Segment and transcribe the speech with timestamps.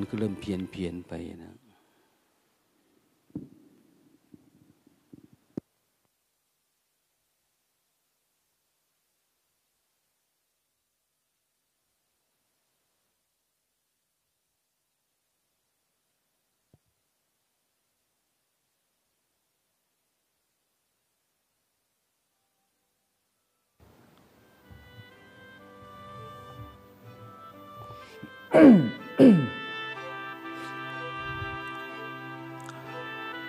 [0.00, 1.12] มันก็เริ่มเพียนเพียนไป
[1.44, 1.54] นะ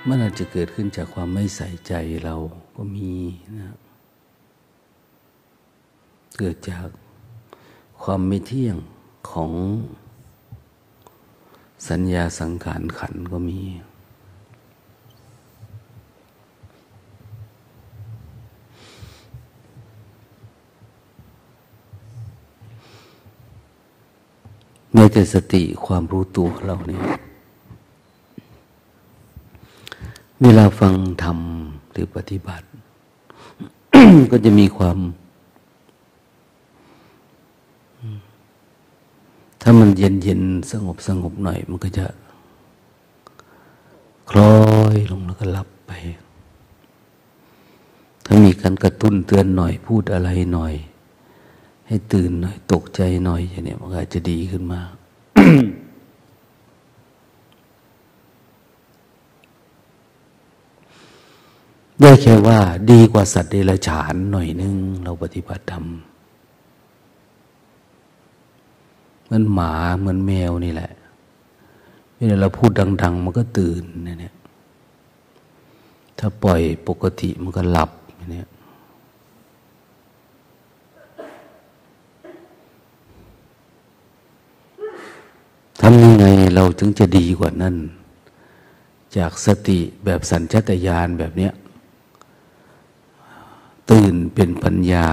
[0.10, 1.94] มันอาจจะเกิดขึ้นจากความไม่ใส่ใจ
[2.24, 2.36] เรา
[2.76, 3.12] ก็มี
[3.58, 3.78] นะ
[6.38, 6.88] เกิดจาก
[8.04, 8.78] ความไม่เที่ยง
[9.32, 9.52] ของ
[11.90, 13.62] สัญญาสังขารขันก็มี
[24.96, 27.04] ในแต่สติความรู้ตัวเราเนี่ย
[30.44, 31.40] เวลาฟังธรรม
[31.92, 32.66] หรือปฏิบัติ
[34.32, 34.98] ก็จะมีความ
[39.62, 42.06] ถ้ามันเย็นเย็นสงบสงบหน่อย มันก็จะ
[44.30, 44.54] คล้อ
[44.94, 45.92] ยลงแล้วก็หลับไป
[48.26, 50.74] ถ้ามีการกระตุ้นเตือนหน่อยพูดอะไรหน่อย
[51.88, 54.97] ให้ตื่นหน่อย ตกใจหน่อยอย่างนี้มันอาจะดีขึ้นมาก
[62.02, 62.60] ได้แค่ว่า
[62.92, 65.86] ดีกว่าสัตว์เดรัจฉานหน่อยนึง เราปฏิบัติธรรม
[69.26, 70.92] เหมือนหมาเหมือนแมวนี่แหละ
[72.16, 72.72] เวลาเราพูด
[73.04, 74.34] ดัง ๆ มันก็ตื่นเนี่ย
[76.20, 77.92] ถ้าปล่อยปกติมันก็หลับ
[78.32, 78.48] เนี่ย
[85.82, 86.26] ทำยังไง
[86.56, 87.76] เราถึงจะดีกว่านั้น
[89.18, 91.54] จากสติแบบสัญชตาตญาณแบบเนี้ย
[93.90, 95.10] ตื่นเป็นปัญญา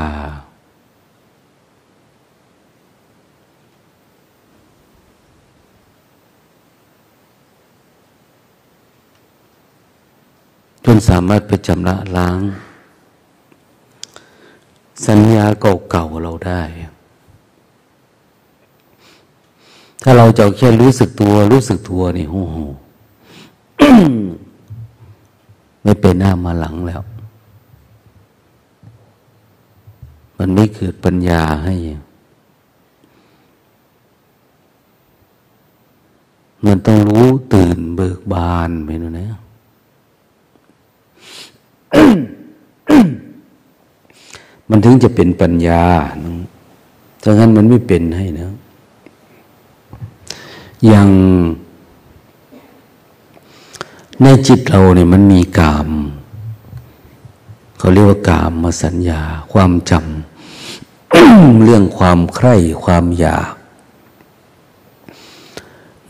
[10.84, 12.41] จนสามารถไปจำละล้าง
[15.07, 16.63] สัญญาเก่าๆเราได้
[20.03, 22.57] ถ้าเราจะแค่รู้สึกตัวรู้สึกตัวนี่โอ้โห
[25.83, 27.03] ไม่เป็นหน้ามาหลังแล้ว
[30.47, 31.75] มันไม่เกิดปัญญาให้
[36.65, 39.27] มันต้องรู้ตื่นเบิกบานไปนู่นนะ
[44.69, 45.84] มันถึงจะเป็นปัญญา
[47.22, 48.49] ถ้างั้นมันไม่เป็นให้นะ
[50.87, 51.09] อย่าง
[54.22, 55.88] ในจิตเราเนี่ยมันมีกาม
[57.78, 59.21] เขาเรียกว่ากามมาสัญญา
[59.53, 60.34] ความจำ
[61.65, 62.55] เรื่องความใคร่
[62.85, 63.53] ความอยาก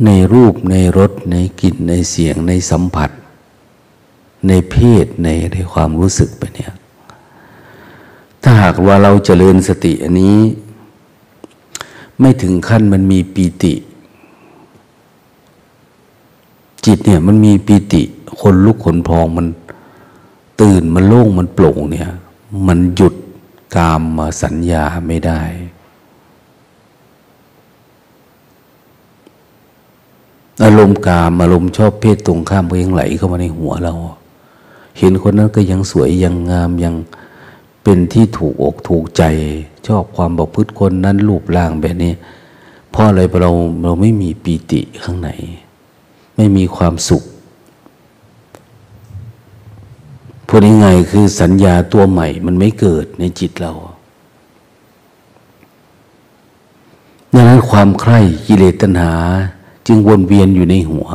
[0.04, 3.10] ในรูปในรสในกลิ่นในเสียงในสัมผัส
[4.48, 6.72] ในเพศในในความรู้สึกไปเนี่ย
[8.42, 10.38] ถ้าหากว่าเราเจริญสติอันนี้
[12.20, 13.74] ไม่ถึงขั้นมันมีปีติ
[16.86, 18.02] จิตเนี่ยมันมีปีติ
[18.40, 19.46] คนลุกขนพองมัน
[20.60, 22.08] ตื่นมันโล่งมันโปร่งเนี่ย
[22.66, 23.14] มันหยุด
[23.76, 25.42] กามมาสัญญาไม่ได้
[30.64, 33.94] อารมณ์กามอารมณ์ชอบเพศตรงข้ามก็ยังไหลเข้ามาในหัวเรา
[34.98, 36.94] เห็นคนนั้นก็ยังสวยยังงามยัง
[37.82, 39.22] เป็นที่ถูกอกถูกใจ
[39.86, 42.12] ชอบความบอกพฤติคนนั้นรูปร่างแบบนี้
[42.90, 43.50] เพราะอะไรเรา
[43.82, 45.30] เราไม่มีปีติข้างใน
[46.36, 47.22] ไม่มีความสุข
[50.56, 53.72] พูดง่ายๆคือสัญญาตัวใหม่ มันไม่เกิดในจิตเรา
[57.34, 59.12] ดังนั้นความใคร่กิเลสตัณหา
[59.86, 61.08] จึงวนเวียนอยู่ในหัว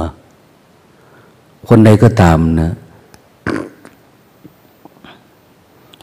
[1.68, 2.72] คนใดก็ตามนะ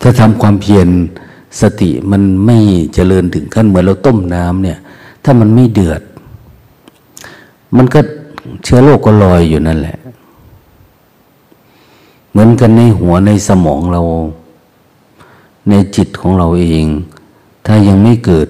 [0.01, 0.89] ถ้าทำความเพียร
[1.61, 2.59] สติมันไม่
[2.95, 4.79] เจริญถึงขั้นเหมือนเราต้มน้ำเนี่ย
[5.25, 6.03] ถ้ามันไม่เดือด
[7.77, 8.01] มันก็
[8.65, 9.99] เชื้อโรคก็ลอยอยู่นั่นแหละ
[12.37, 14.03] เหมือนกันในหัวในสมองเรา
[15.69, 16.87] ในจิตของเราเอง
[17.67, 18.49] ถ้ายังไม่เกิด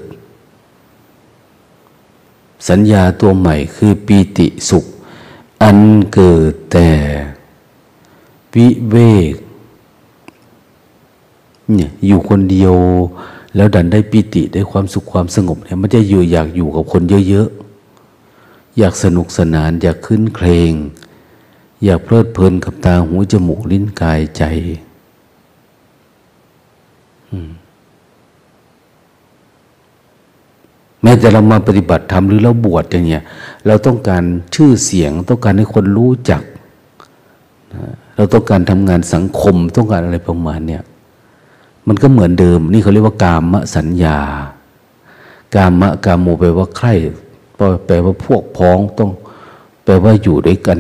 [2.69, 4.85] สัญญาตัวใหม่คือปีติสุข
[5.63, 5.79] อัน
[6.15, 6.89] เกิดแต่
[8.55, 8.97] วิเว
[9.33, 9.35] ก
[11.75, 12.75] เนี่ยอยู่คนเดียว
[13.57, 20.73] แล้วดันได้ปิติได้ความสุขความสงบเนี่ยมันจะอยู่อยากอยู่กับคนเยอะๆ อยากสนุกสนาน อยากขึ้นเครง
[21.85, 24.45] อยากเพลิดเพลินกับตาหูจมูกลิ้นกายใจ
[31.03, 33.23] แม้แต่เรามาปฏิบัติธรรมหรือเราบวชอย่างเงี้ย
[33.67, 34.25] เราต้องการ
[34.55, 36.43] ชื่อเสียง ต้องการให้คนรู้จัก
[38.17, 40.83] เราต้องการทำงานสังคมต้องการอะไรประมาณเนี้ย
[41.89, 44.19] มันก็เหมือนเดิม นี่เขาเรียกว่ากามสัญญา
[45.55, 46.93] กามะกามโมแปลว่าใคร่
[47.87, 49.11] แปลว่าพวกพ้องต้อง
[49.87, 50.79] แปลว่าอยู่ด้วยกัน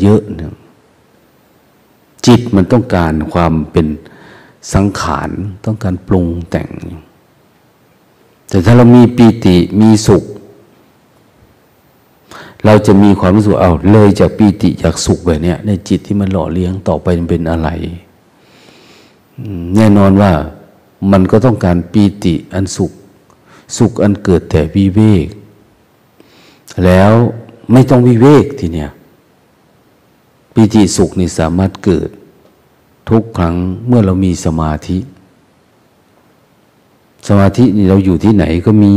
[0.00, 0.54] เยอะๆเนี่ย
[2.26, 3.86] จิตมันต้องการความเป็น
[4.74, 5.30] สังขาร
[5.66, 6.70] ต้องการปรุงแต่ง
[8.48, 10.24] แต่ถ้าเรามีปีติมีสุข
[12.64, 17.68] เราจะมีความรู้สึกเอาเลยจากปีติจากสุขแบบนี้ในจิตที่มันหล่อเลี้ยงต่อไปมันเป็นอะไร
[19.76, 20.32] แน่นอนว่า
[21.12, 22.92] มันก็ต้องการปีติอันสุข
[23.76, 25.26] สุขอันเกิดแต่วิเวก
[26.84, 27.12] แล้ว
[27.72, 28.90] ไม่ต้องวิเวกทีเนี้ย
[30.54, 32.08] ปีติสุขนี่สามารถเกิด
[33.08, 33.54] ทุกครั้ง
[33.86, 34.98] เมื่อเรามีสมาธิ
[37.28, 38.94] สมาธินี่เราอยู่ที่ไหนก็มี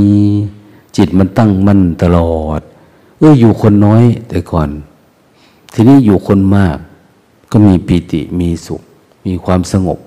[0.97, 2.61] จิตมันตั้งมั่นตลอด
[3.19, 4.69] เอออยู่คนน้อย แต่ก่อน
[5.73, 6.77] ทีนี้อยู่คนมาก
[7.51, 8.81] ก็มีปีติมีสุข
[9.25, 9.99] มีความสงบ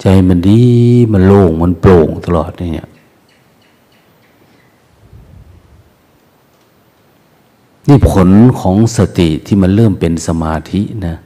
[0.00, 0.62] ใจมันดี
[1.12, 2.88] มันโล่งมันโปร่งตลอดเนี่ย
[7.88, 8.28] นี่ผล
[8.60, 11.16] ของสติที่มันเริ่มเป็นสมาธินะ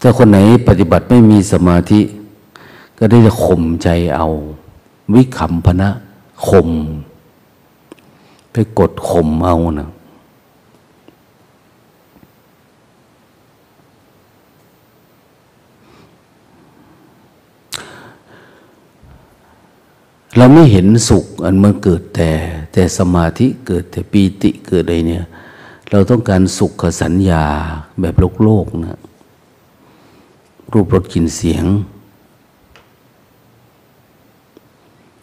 [0.00, 0.38] ถ้าคนไหน
[0.68, 2.00] ปฏิบัติไม่มีสมาธิ
[2.98, 4.26] ก็ได้จะข่มใจเอา
[5.14, 5.90] วิขำพนะ
[6.46, 6.68] ข่ม
[8.52, 9.88] ไปกดข่มเอานะ
[20.36, 22.30] เราไม่เห็นสุขอันมันเกิดแต่
[22.72, 25.24] แต่สมาธิเกิดแต่ปีติเกิดอะไรเนี่ย
[25.90, 27.44] เราต้องการสุขสัญญา
[28.00, 29.00] แบบโลกโลกนะ
[30.72, 31.64] รูปรสกลิ่นเสียง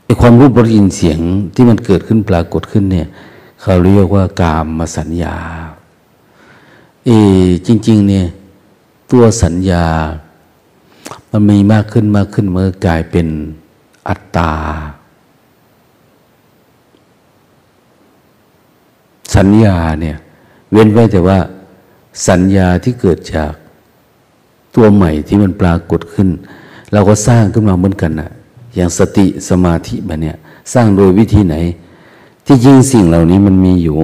[0.05, 1.19] ไอความรูปรสกลิ่นเสียง
[1.53, 3.07] ที่มันเกิดขึ้นปรากฏขึ้นเนี่ย
[3.61, 5.35] เขาเรียกว่ากามมาสัญญา
[7.05, 7.09] เอ
[7.67, 8.25] จริง ๆ เนี่ย
[9.11, 9.85] ตัวสัญญา
[11.31, 13.27] มันมีมากขึ้นมากขึ้นเมื่อกลายเป็น
[14.07, 14.53] อัตตา
[19.35, 20.17] สัญญาเนี่ย
[20.71, 21.39] เว้นไว้แต่ว่า
[22.27, 23.51] สัญญาที่เกิดจาก
[24.75, 26.29] ตัวใหม่ที่มันปรากฏขึ้น
[26.93, 28.29] เราก็สร้างขึ้นมาเหมือนกันนะ
[28.75, 30.37] อย่างสติสมาธิแบบเนี้ย
[30.73, 31.55] สร้างโดยวิธีไหน
[32.45, 33.95] ที่จริงสิ่งเหล่านี้มันมีอยู่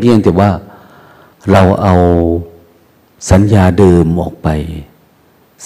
[0.00, 0.50] เพียงแต่ว่า
[1.52, 1.94] เราเอา
[3.30, 4.48] สัญญาเดิมออกไป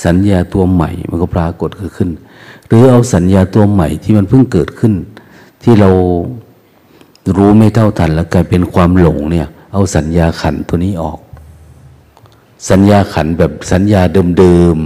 [0.05, 2.11] สัญญาตัวใหม่มันก็ปรากฏขึ้น
[2.67, 4.93] หรือเอาสัญญาตัวใหม่ที่มันเพิ่งเกิดขึ้น
[5.63, 5.91] ที่เรา
[7.35, 11.19] รู้ไม่เท่าทันแล้วกลายเป็นความหลงเนี่ย เอาสัญญาขันตัวนี้ออก
[12.71, 14.03] สัญญาขันแบบสัญญา
[14.39, 14.77] เดิม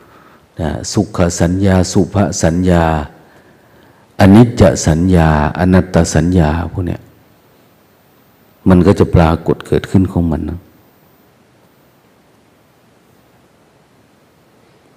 [0.00, 2.84] ๆนะสุขสัญญา สุภสัญญา
[4.20, 5.28] อนิจจสัญญา
[5.58, 7.00] อนัตตสัญญาพวกเนี้ย
[8.68, 10.60] มันก็จะปรากฏเกิดขึ้นของมันนะ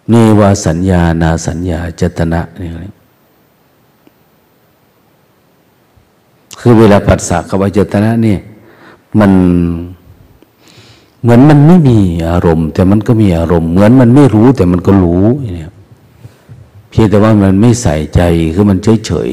[0.09, 2.73] เนวาสัญญา นาสัญญาจตนะเนี่ย
[6.67, 8.39] คือเวลาปัสสะกับวิจตนะเนี่ย
[9.19, 9.31] มัน
[11.21, 11.97] เหมือนมันไม่มี
[12.29, 15.71] อารมณ์ แต่มันก็มีอารมณ์ เหมือนมันไม่รู้แต่มันก็รู้เนี่ย
[16.89, 18.21] เพียงแต่ว่ามันไม่ใส่ใจ
[18.55, 19.29] คือมันเฉยเฉย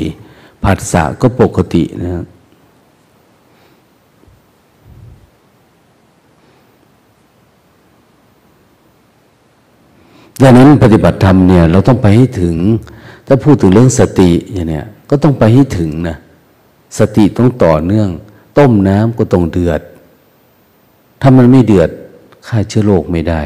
[0.63, 2.25] ผัสสะก็ปกตินะ
[10.43, 12.57] ดังนั้นปฏิบัติธรรมเนี่ยเราต้องไปให้ถึง
[13.27, 16.19] ถ้าพูดถึงเรื่องสติอย่างเนี้ยก็ต้องไปให้ถึงนะ
[16.99, 18.09] สติต้องต่อเนื่อง
[18.59, 19.81] ต้มน้ำก็ต้องเดือด
[21.21, 21.91] ถ้ามันไม่เดือด
[22.47, 23.43] ฆ่าเชื้อโรคไม่ได้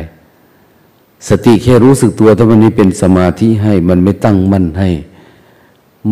[1.29, 4.88] สติแค่รู้สึกตัวถ้ามันไม่เป็นสมาธิให้ มันไม่ตั้งมั่นให้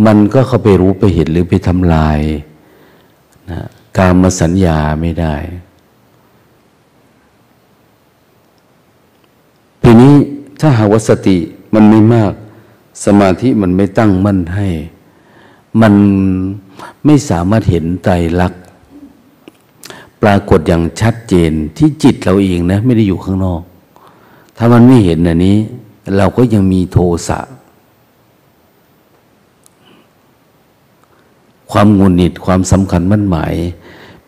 [0.07, 2.21] มันก็เข้าไปรู้ไปเห็นหรือไปทำลาย
[3.51, 3.61] นะ
[3.99, 5.35] การมาสัญญาไม่ได้
[9.83, 10.15] ทีนี้
[10.61, 11.37] ถ้าหากว่าสติ
[11.75, 12.33] มันไม่มาก
[13.05, 14.69] สมาธิมันไม่ตั้งมั่นให้
[15.81, 15.95] มัน
[17.05, 18.63] ไม่สามารถเห็นไตรลักษณ์
[20.23, 23.63] ปรากฏอย่างชัดเจนที่จิตเราเองนะ ไม่ได้อยู่ข้างนอก
[24.57, 25.57] ถ้ามันไม่เห็นอันนี้
[26.17, 27.41] เราก็ยังมีโทสะ
[31.71, 33.55] ความงุนหงิดความสำคัญมั่นหมาย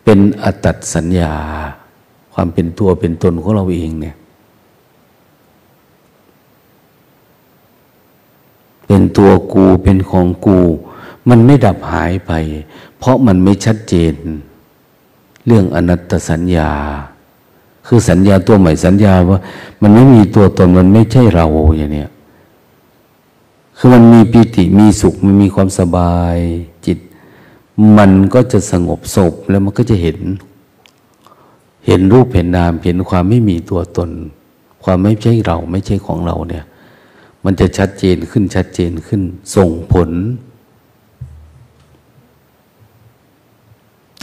[0.03, 1.33] เป็นอตัดสัญญา
[2.33, 4.15] ความเป็นตัวเป็นตนของเราเองเนี่ย
[8.87, 10.59] เป็นตัวกูเป็นของกู
[11.29, 12.31] มันไม่ดับหายไป
[12.99, 14.13] เพราะมันไม่ชัดเจน
[15.45, 16.71] เรื่องอนัตตสัญญา
[17.87, 19.39] คือสัญญาตัวใหม่สัญญาว่า
[19.81, 21.45] มันไม่มีตัวตนมันไม่ใช่เรา
[21.77, 22.09] อย่างเนี้ย
[23.77, 26.37] คือมันมีปิติมีสุขมันมีความสบาย
[26.85, 26.99] จิต
[27.97, 30.17] มันก็จะสงบศพแล้วมันก็จะเห็น
[31.85, 34.09] เห็นรูปเห็นนามเห็นความไม่มีตัวตน
[34.83, 36.65] ความไม่ใช่เราไม่ใช่ของเราเนี่ย
[37.43, 39.21] มันจะชัดเจนขึ้นชัดเจนขึ้น
[39.55, 40.09] ส่งผล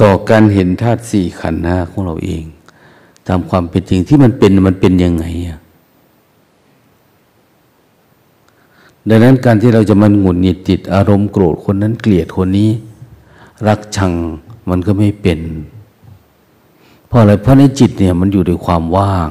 [0.01, 2.45] ต่อการเห็นธาตุสี่ขันธ์หน้าของเราเอง
[3.29, 5.59] ตามความเป็นจริงที่มันเป็นมันเป็นยังไงอะ
[9.09, 12.71] ดังนั้นการที่เราจะมันหงุดหงิดจิตอารมณ์โกรธคนนั้นเกลียดคนนี้
[13.67, 14.13] รักชัง
[14.71, 15.41] มันก็ไม่เป็น
[17.07, 19.31] เพราะอะไรเพราะในจิตเนี่ยมันอยู่ด้วยความว่าง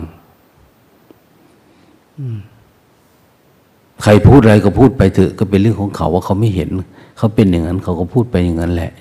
[4.01, 6.69] ใครพูดอะไรก็พูดไปเถอะก็เป็นเรื่องของเขาว่าเขาไม่เห็น
[7.17, 8.91] เขาเป็นอย่างนั้นเขาก็พูดไปอย่างนั้นแหละ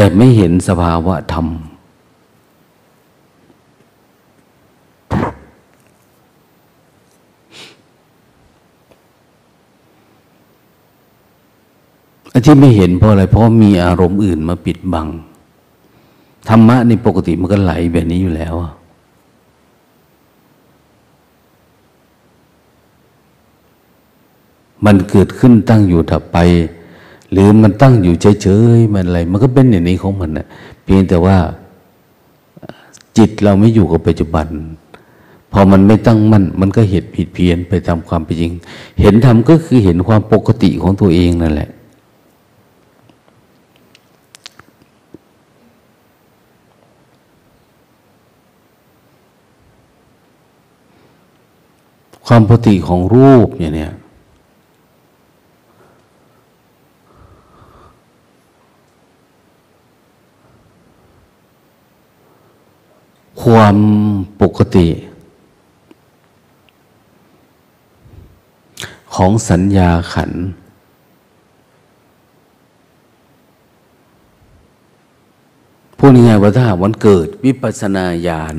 [0.00, 1.46] แต่ไม่เห็นสภาวะธรรม
[12.44, 15.08] ที่ไม่เห็นเพราะอะไร เพราะมีอารมณ์อื่นมาปิดบัง
[16.48, 18.54] ธรรมะในปกติมันก็ไหลแบบนี้อยู่แล้ว
[24.84, 26.38] มันเกิดขึ้นตั้งอยู่ถับไป
[27.32, 30.46] หรือมันตั้งอยู่เฉยๆมันอะไร มันก็เป็นอย่างนี้ของมันนะ
[30.84, 31.36] เพียงแต่ว่า
[33.16, 34.46] จิตเราไม่อยู่กับปัจจุบัน
[35.52, 38.52] พอมันไม่ตั้งมั่นมันก็เหตุผิดเพี้ยนไปตามความเป็นจริง
[39.00, 41.70] เห็นธรรมก็คือเห็นความปกติของตัวเองนั่นแหละ
[52.26, 53.92] ความปกติของรูปอย่างเนี้ย
[63.42, 63.76] ความ
[64.42, 64.88] ปกติ
[69.14, 70.32] ของสัญญาขัน
[75.98, 78.56] พูดง่ายๆว่าถ้าวันเกิดวิปัสนาญาณ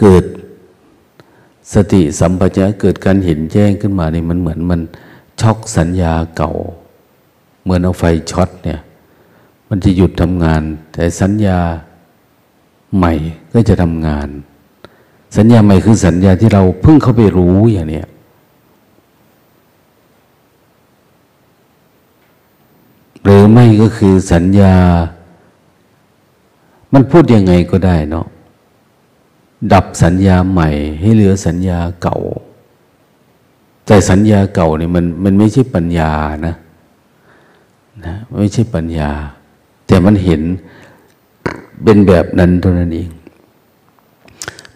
[0.00, 0.24] เกิด
[1.74, 4.80] สติสัมปชัญญะเกิดการเห็นแจ้งขึ้นมาเนี่ยมันเหมือนมัน
[5.40, 6.52] ช็อกสัญญาเก่า
[7.62, 8.80] เหมือนเอาไฟช็อตเนี่ย
[9.68, 10.62] มันจะหยุดทำงาน
[10.92, 11.58] แต่สัญญา
[12.96, 13.12] ใหม่
[13.52, 14.28] ก็จะทำงาน
[15.36, 18.06] สัญญาใหม่คือสัญญาที่เราเพิ่งเข้าไปรู้อย่างเนี้ย
[23.22, 24.74] หรือไม่ก็คือสัญญา
[26.92, 28.26] มันพูดยังไงก็ได้เนาะ
[29.72, 30.68] ดับสัญญาใหม่
[31.00, 32.18] ให้เหลือสัญญาเก่า
[33.86, 36.12] แต่สัญญาเก่าเนี่ยมันมันไม่ใช่ปัญญา
[36.46, 36.54] นะ
[38.04, 39.10] นะไม่ใช่ปัญญา
[39.86, 40.42] แต่มันเห็น
[41.84, 43.08] เป็นแบบนั้นเท่านั้นเอง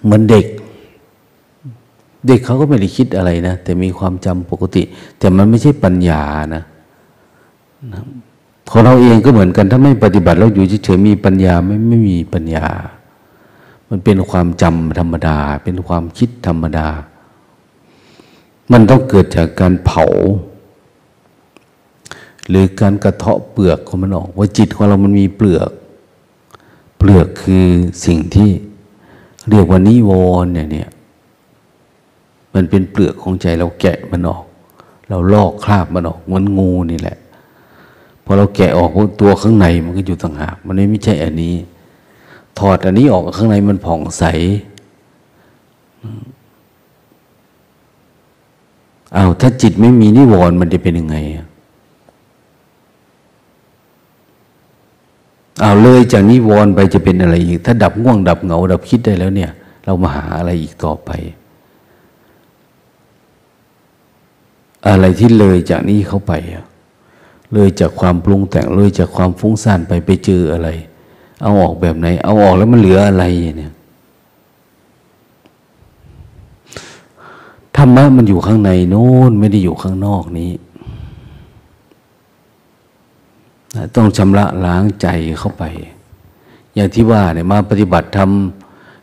[0.05, 0.47] เหมือนเด็ก
[2.27, 4.83] เด็กเขาก็ไม่ได้คิดอะไรนะ แต่มีความจำปกติ
[5.19, 6.23] แต่มันไม่ใช่ปัญญา
[6.55, 6.63] นะ
[7.93, 8.03] นะ
[8.71, 12.67] ขอเราเองก็เหมือนกัน ถ้าไม่ปฏิบัติเราอยู่เฉยๆมีปัญญาไม่ไม่มีปัญญา
[13.89, 16.89] มันเป็นความจำธรรมดา เป็นความคิดธรรมดา
[18.73, 20.05] มันต้องเกิดจากการเผา
[22.49, 25.71] หรือการกระเทาะเปลือกของมันออก ว่าจิตของเรามันมีเปลือก
[27.07, 27.67] เปลือกคือ
[28.07, 28.51] สิ่งที่
[29.51, 30.13] เรียกว่านิว
[30.45, 30.89] รณ์เนี่ย
[32.55, 34.45] มันเป็นเปลือกของใจเราแกะมันออก
[35.09, 37.19] เราลอกคราบมันออกเหมือนงูนี่แหละ
[38.25, 41.55] พอเราแกะออกตัวข้างในมันก็อยู่ต่างหากมันไม่ใช่อันนี้
[42.59, 44.25] ถอดอันนี้ออกข้างในมันผ่องใส
[49.17, 51.17] อา้าวถ้าจิตไม่มีนิวรณ์มันจะเป็นยังไง
[55.61, 59.51] เอาเลยจากนิวรณ์ไปจะเป็นอะไรอีก ถ้าดับง่วงดับเหงา ดับคิดได้แล้วเนี่ย
[59.85, 61.11] เรามาหาอะไรอีกต่อไป
[64.89, 66.33] อะไรที่เลยจากนี้เข้าไป
[67.53, 70.69] เลยจากความปรุงแต่งเลยจากความฟุ้งซ่านไปไปเจออะไร
[71.43, 73.25] เอาออกแบบไหน เอาออกแล้วมันเหลืออะไร
[73.59, 73.73] เนี่ย
[77.77, 80.51] ธรรมะมันอยู่ข้างในโน้นไม่ได้อยู่ข้างนอกนี้
[83.97, 85.07] ต้องชำระล้างใจ
[85.39, 85.65] เข้าไป
[86.75, 88.31] อย่างที่ว่าเนี่ยมาปฏิบัติธรรม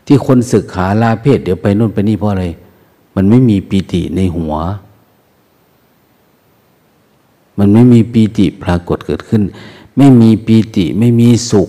[0.06, 2.46] ที่คนศึกขาลาเพศ เดี๋ยวไปโน่นไปนี่เพราะอะไร
[3.16, 4.54] มันไม่มีปีติในหัว
[7.58, 9.42] มันไม่มีปีติปรากฏเกิดขึ้น
[9.96, 11.68] ไม่มีปีติไม่มีสุข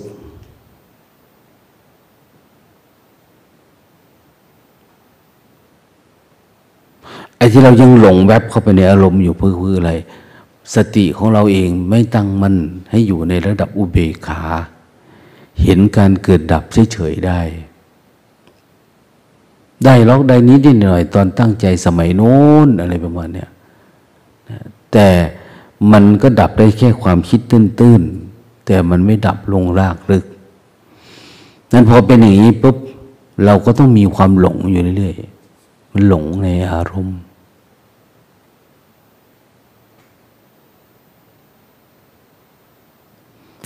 [7.38, 9.92] ไอ้ที่เรายังหลงแวบเข้าไปในอารมณ์อยู่เพื่ออะไร
[10.76, 12.56] สติของเราเองไม่ตั้งมั่น
[12.90, 14.42] ให้อยู่ในระดับอุเบกขา
[15.64, 16.64] เห็นการเกิดดับ
[16.94, 17.42] เฉยๆได้
[19.86, 23.50] ได้ล็อกได้นิดนิดหน่อย ตอนตั้งใจสมัยโน้นอะไรประมาณเนี้ย
[24.92, 25.08] แต่
[25.92, 30.26] มันก็ดับได้แค่ความคิดตื้นๆ แต่มันไม่ดับลงรากลึก
[31.72, 32.78] นั้นพอเป็นอย่างนี้ปุ๊บ
[33.46, 37.20] เราก็ต้องมีความหลงอยู่เรื่อยๆ มันหลงในอารมณ์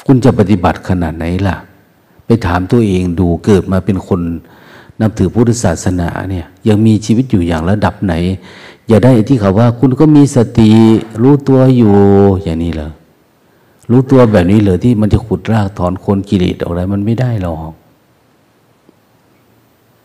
[0.10, 1.58] คุณจะปฏิบัติขนาดไหนล่ะ
[2.26, 4.22] ไปถามตัวเองดูเกิดมาเป็นคน
[5.02, 8.14] นับถือพุทธศาสนาเนี่ย ยังมีชีวิตอยู่อย่างระดับไหน
[8.88, 10.70] อย่าได้ที่เขาว่า คุณก็มีสติ
[11.22, 11.94] รู้ตัวอยู่
[12.44, 12.90] อย่างนี้เหรอ
[13.92, 17.72] รู้ตัวแบบนี้เลยที่มันจะขุดรากถอนโคนกิเลสออกอะไรมันไม่ได้หรอก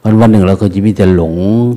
[0.02, 1.35] วันวันหนึ่งเราก็จะมีแต่หลง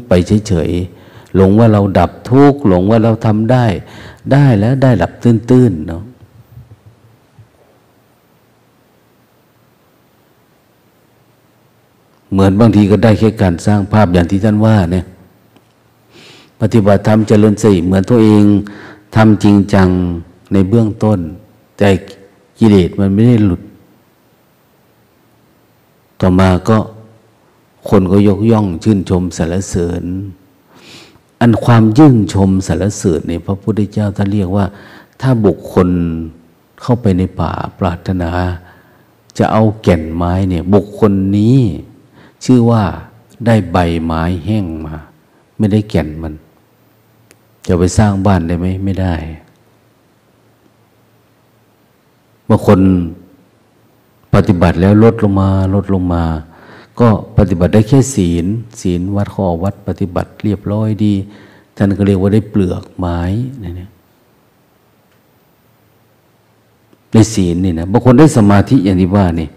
[0.08, 0.12] ไป
[0.48, 3.66] เฉยๆหลงว่าเราดับทุกข์หลงว่าเราทำได้
[4.32, 6.04] ได้แล้วได้หลับตื้นๆเนาะ
[12.36, 15.06] เหมือนบางทีก็ได้แค่การสร้างภาพอย่างที่ท่านว่าเนี่ย
[16.62, 18.44] ปฏิบัติธรรมเจริญสติเหมือนตัวเอง
[19.16, 19.90] ทำจริงจัง
[20.54, 21.20] ในเบื้องต้น
[21.78, 21.90] แต่
[22.60, 23.62] กิเลสมันไม่ได้หลุด
[26.22, 26.78] ต่อมาก็
[27.90, 30.04] คนก็ยกย่องชื่นชมสรรเสริญ
[31.42, 34.66] อันความยื่นชมสรรเสริญในพระพุทธเจ้าท่านเรียกว่า
[35.22, 35.90] ถ้าบุคคล
[36.82, 38.32] เข้าไปในป่าปรารถนา
[39.38, 41.60] จะเอาแก่นไม้เนี่ย บุคคลนี้
[42.44, 42.84] ชื่อว่า
[43.46, 44.96] ได้ใบไม้แห้งมา
[45.58, 46.34] ไม่ได้แก่นมัน
[47.68, 49.16] จะไปสร้างบ้านได้ไหมไม่ได้
[52.50, 52.80] บางคน
[54.34, 56.24] ปฏิบัติแล้วลดลงมาลดลงมา
[57.00, 58.46] ก็ปฏิบัติได้แค่ศีล
[58.82, 61.14] ศีลวัดข้อวัดปฏิบัติเรียบร้อยดี
[61.76, 63.20] ท่านก็เรียกว่าได้เปลือกไม้
[63.64, 63.90] นี่ย
[67.14, 69.50] ในศีลนี่นะบางคนได้สมาธิอย่างที่ว่านี่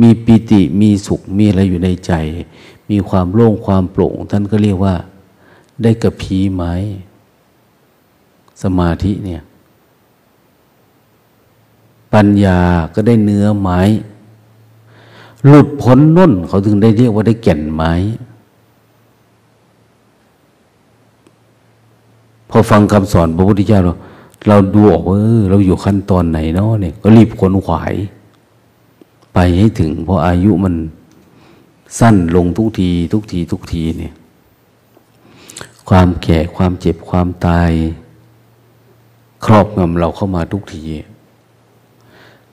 [0.00, 2.12] มีปิติมีสุขมีอะไรอยู่ในใจ
[2.90, 4.94] มีความโล่งความโปร่ง ท่านก็เรียกว่า
[5.82, 6.74] ได้กระพีไม้
[8.62, 9.42] สมาธิเนี่ย
[12.14, 12.60] ปัญญา
[12.94, 13.80] ก็ได้เนื้อไม้
[15.46, 17.92] หลุดพ้นนุ่นเขาถึงได้เรียกว่าได้แก่นไม้
[22.50, 23.92] พอฟังคำสอนพระพุทธเจ้าเรา
[24.48, 25.16] เราดูออกว่า
[25.50, 27.94] เราอยู่ขั้นตอนไหนเนาะเนี่ยก็รีบขนขวาย
[29.34, 30.74] ไปให้ถึง เพราะอายุมัน
[32.00, 34.14] สั้นลงทุกที ทุกที ทุกทีเนี่ย
[35.88, 37.70] ความแก่ความเจ็บความตาย
[39.44, 40.82] ครอบงำเราเข้ามาทุกที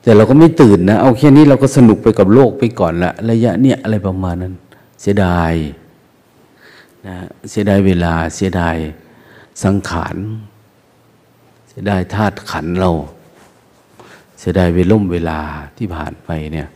[0.01, 4.53] แต่เราก็ไม่ตื่นนะ เอาแค่นี้เราก็สนุกไปกับโลกไปก่อนละระยะเนี้ยอะไรประมาณนั้น
[5.01, 5.53] เสียดาย
[7.07, 7.15] นะ
[7.49, 8.75] เสียดายเวลาเสียดาย
[9.63, 10.15] สังขาร
[11.69, 12.91] เสียดายธาตุขันเรา
[14.39, 15.39] เสียดายเวล่มเวลา
[15.77, 16.67] ที่ผ่านไปเนี่ย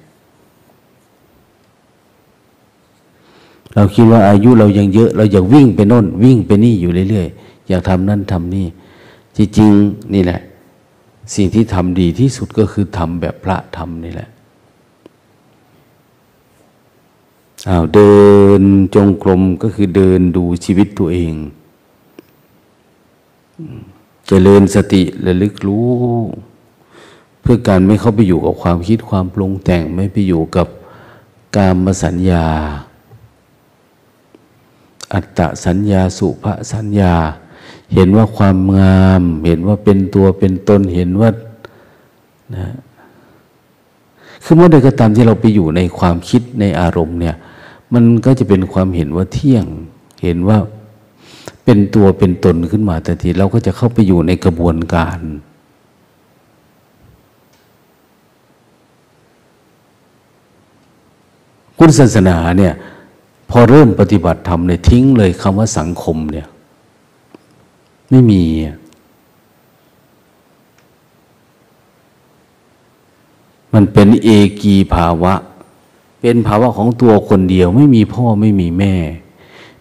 [3.74, 8.67] เราคิดว่าอายุเรายังเยอะ เราอยากวิ่งไปโน่น วิ่งไปนี่อยู่เรื่อยๆ อยากทำนั่นทำนี่
[9.38, 10.41] จริงๆ นี่แหละ
[11.36, 14.30] สิ่งที่ทำดีที่สุดก็คือทำแบบพระทำนี่แหละ
[17.69, 18.13] อ้าวเดิ
[18.60, 18.62] น
[18.95, 21.34] จงกรมก็คือเดินดูชีวิตตัวเอง
[23.60, 23.62] จ
[24.28, 25.89] เจริญสติระลึกรู้
[27.52, 30.68] พื่อการไม่เข้าไปอยู่กับความคิดความปรุงแต่งไม่ไปอยู่กับ
[31.56, 32.46] กามสัญญา
[35.14, 37.14] อัตตสัญญาสุภสัญญา
[37.94, 41.30] เห็นว่าความงาม เห็นว่าเป็นตัวเป็นตนเห็นว่า
[42.56, 42.74] นะ
[44.44, 47.36] คือเมื่อใดก็ตามที่เราไปอยู่ในความคิดในอารมณ์เนี่ย
[47.94, 49.66] มันก็จะเป็นความเห็นว่าเที่ยง
[50.24, 50.58] เห็นว่า
[51.64, 55.20] เป็นตัวเป็นตนขึ้นมาแต่ทีเราก็จะเข้าไปอยู่ในกระบวนการ
[61.82, 62.74] พุทธศาสนาเนี่ย
[63.50, 66.48] พอเริ่มปฏิบัติธรรมเนี่ยทิ้งเลยคำว่าสังคมเนี่ย
[68.10, 68.44] ไม่มี
[73.74, 74.30] มันเป็นเอ
[74.62, 75.34] กีภาวะ
[76.22, 78.94] เป็นภาวะของตัวคนเดียว ไม่มีพ่อไม่มีแม่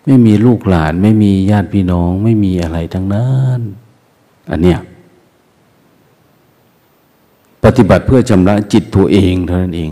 [0.04, 3.60] ไม่มีลูกหลาน ไม่มีญาติพี่น้อง ไม่มีอะไรทั้งนั้น
[4.50, 4.80] อันเนี้ย
[7.64, 9.90] ปฏิบัติเพื่อชำระจิตตัวเองเท่านั้นเอง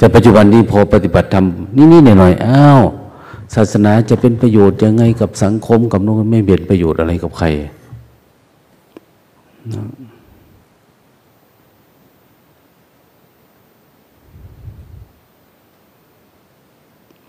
[0.00, 2.82] แต่ปัจจุบันนี้พอปฏิบัติทำนี่ๆหน่อยๆอ้าว
[3.54, 7.46] ศาสนาจะเป็นประโยชน์ยังไงกับสังคมกับโน้นไม่เป็นประโยชน์อะไรกับใคร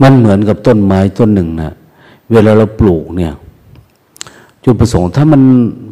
[0.01, 1.73] มันเหมือนกับต้นไม้ต้นหนึ่งนะ
[2.31, 3.33] เวลาเราปลูกเนี่ย
[4.63, 5.41] จุดประสงค์ถ้ามัน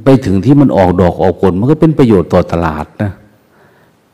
[0.03, 3.11] ไปถึงที่มันออกดอกออกผลมันก็เป็นประโยชน์ต่อตลาดนะ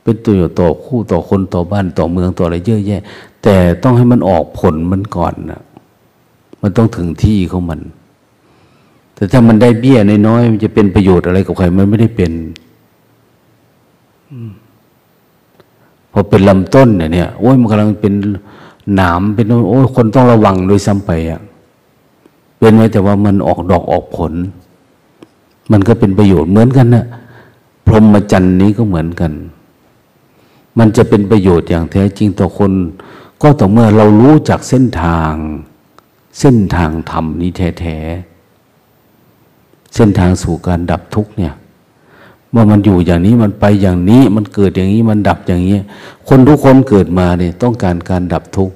[0.06, 3.02] เป็นประโยชน์ต่อคู่ต่อคนต่อบ้านต่อเมืองต่ออะไรเยอะแยะ
[3.44, 5.62] แต่ต้องให้มันออกผลมันก่อนนะ
[6.62, 7.80] มันต้องถึงที่ของมัน
[9.16, 12.32] แต่ถ้ามันได้เบี้ยน้อยๆมันจะเป็นประโยชน์อะไรกับใครมันไม่ได้เป็น
[16.12, 18.14] พอเป็นลำต้นเนี่ยเนี่ยโอ้ยมันกำลังเป็น
[18.96, 21.42] หนามเป็นโอ้ยคนต้องระวังโดยซ้ำไปอะ
[22.60, 24.34] เป็นไว้แต่ว่ามันออกดอกออกผล
[25.72, 27.06] มันก็เป็นประโยชน์เหมือนกันนะ
[27.86, 29.32] พรหมจรรย์นี้ก็เหมือนกัน
[30.80, 32.72] มันจะเป็นประโยชน์อย่างแท้จริงต่อคน
[33.42, 35.34] ก็ต่อเมื่อเรารู้จักเส้นทาง
[36.40, 41.54] เส้นทางธรรมนี้แท้ๆเส้นทางสู่การดับทุกเนี่ย
[42.54, 45.78] ว่ามันอยู่อย่างนี้มันไปอย่างนี้ มันเกิดอย่างนี้มันดับอย่างนี้
[46.28, 48.76] คนทุกคนเกิดมาเนี่ยต้องการการดับทุกข์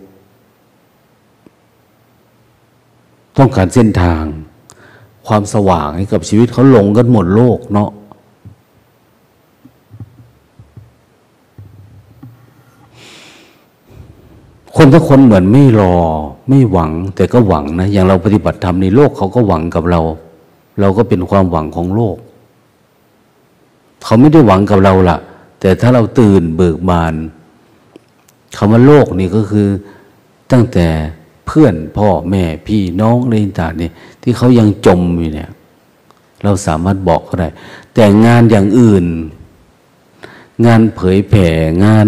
[3.37, 4.23] ต้องการเส้นทาง
[5.27, 7.89] ความสว่างให้กับชีวิตเขาหลงกันหมดโลกเนาะ
[14.75, 15.95] คนทุกคนเหมือนไม่รอ
[16.49, 20.01] ไม่หวัง แต่ก็หวังนะ อย่างเราปฏิบัติธรรมในโลกเขาก็หวังกับเรา
[20.79, 22.17] เราก็เป็นความหวังของโลก
[24.03, 25.17] เขาไม่ได้หวังกับเราละ
[25.59, 27.13] แต่ถ้าเราตื่นเบิกบาน
[28.57, 29.67] คำว่าโลกนี่ก็คือ
[30.51, 30.87] ตั้งแต่
[31.47, 33.89] เพื่อนพ่อแม่พี่น้องอะไรต่างนี่
[34.21, 35.49] ที่เขายังจมอยู่เนี่ย
[36.43, 37.49] เราสามารถบอกเขาได้
[37.93, 39.05] แต่งานอย่างอื่น
[40.65, 41.47] งานเผยแผ่
[41.85, 42.07] งาน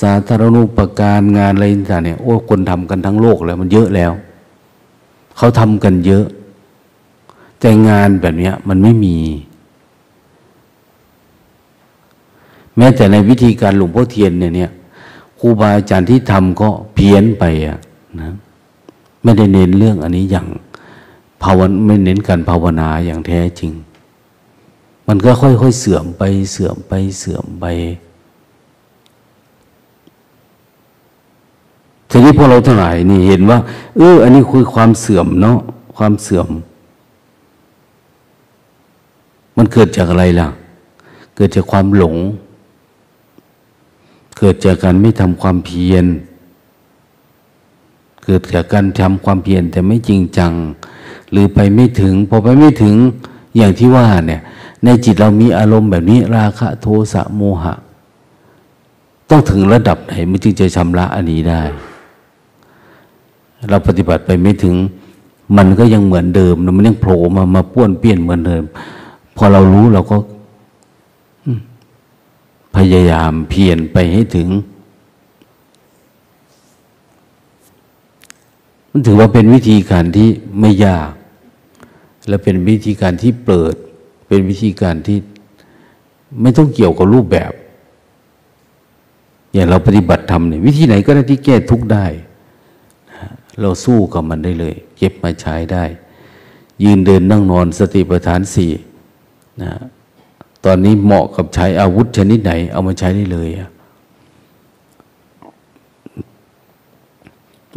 [0.00, 4.12] สาธารณูปการงานอะไรต่างเนี่ยโอ้คนทำกันทั้งโลกแล้ว มันเยอะแล้ว
[5.36, 6.24] เขาทำกันเยอะ
[7.60, 9.16] แต่งานแบบนี้มันไม่มี
[12.76, 14.70] แม้แต่ในวิธีการหลวงพ่อเทียนเนี่ยเนี่ย
[15.40, 17.78] ครูบาอาจารย์ที่ทำก็เพี้ยนไปอะ
[18.20, 18.30] นะ
[19.22, 20.46] ไม่ได้เน้นเรื่องอันนี้อย่าง
[21.42, 23.72] ภาวนาไม่เน้นการภาวนาอย่างแท้จริง
[25.08, 26.22] มันก็ค่อยๆเสื่อมไป
[26.52, 27.64] เสื่อมไปเสื่อมไป
[32.10, 33.58] ทีนี้พวกเราทั้งหลายนี่เห็นว่า
[33.96, 35.58] เออ อันนี้คือความเสื่อมเนาะ
[35.96, 36.48] ความเสื่อม
[39.56, 40.48] มันเกิดจากอะไรล่ะ
[41.36, 42.16] เกิดจากความหลง
[44.38, 46.06] เกิดจากการไม่ทำความเพียร
[48.24, 50.52] เกิดจากการทำความเพียรแต่ไม่จริงจัง
[51.30, 52.94] หรือไปไม่ถึง พอไปไม่ถึง
[53.56, 54.40] อย่างที่ว่าเนี่ย
[54.84, 57.74] ในจิตเรามีอารมณ์แบบนี้ราคะโทสะโมหะ
[59.30, 61.62] ต้องถึงระดับไหนมันจึงจะชำระอันนี้ได้
[63.70, 64.76] เราปฏิบัติไปไม่ถึง
[65.56, 68.62] มันก็ยังเหมือนเดิมมันยังโผล่มามาป้วนเปี้ยนเหมือนเดิม
[69.36, 70.16] พอเรารู้เราก็
[72.76, 74.48] พยายามเพียรไปให้ถึง
[78.90, 80.28] มันถือว่าเป็นวิธีการที่
[80.60, 81.10] ไม่ยาก
[82.28, 83.74] และเป็นวิธีการที่เปิด
[84.28, 85.18] เป็นวิธีการที่
[86.40, 87.52] ไม่ต้องเกี่ยวกับรูปแบบ
[89.52, 92.06] อย่างเราปฏิบัติธรรมเนี่ยวิธีไหนก็ได้ที่แก้ทุกได้
[93.60, 95.84] เราสู้กับมันได้เลย เก็บมาใช้ได้
[96.82, 98.70] ยืนเดินนั่งนอนสติปัฏฐานสี่
[99.62, 99.72] นะ
[100.64, 103.48] ตอนนี้เหมาะกับใช้อาวุธชนิดไหน เอามาใช้ได้เลย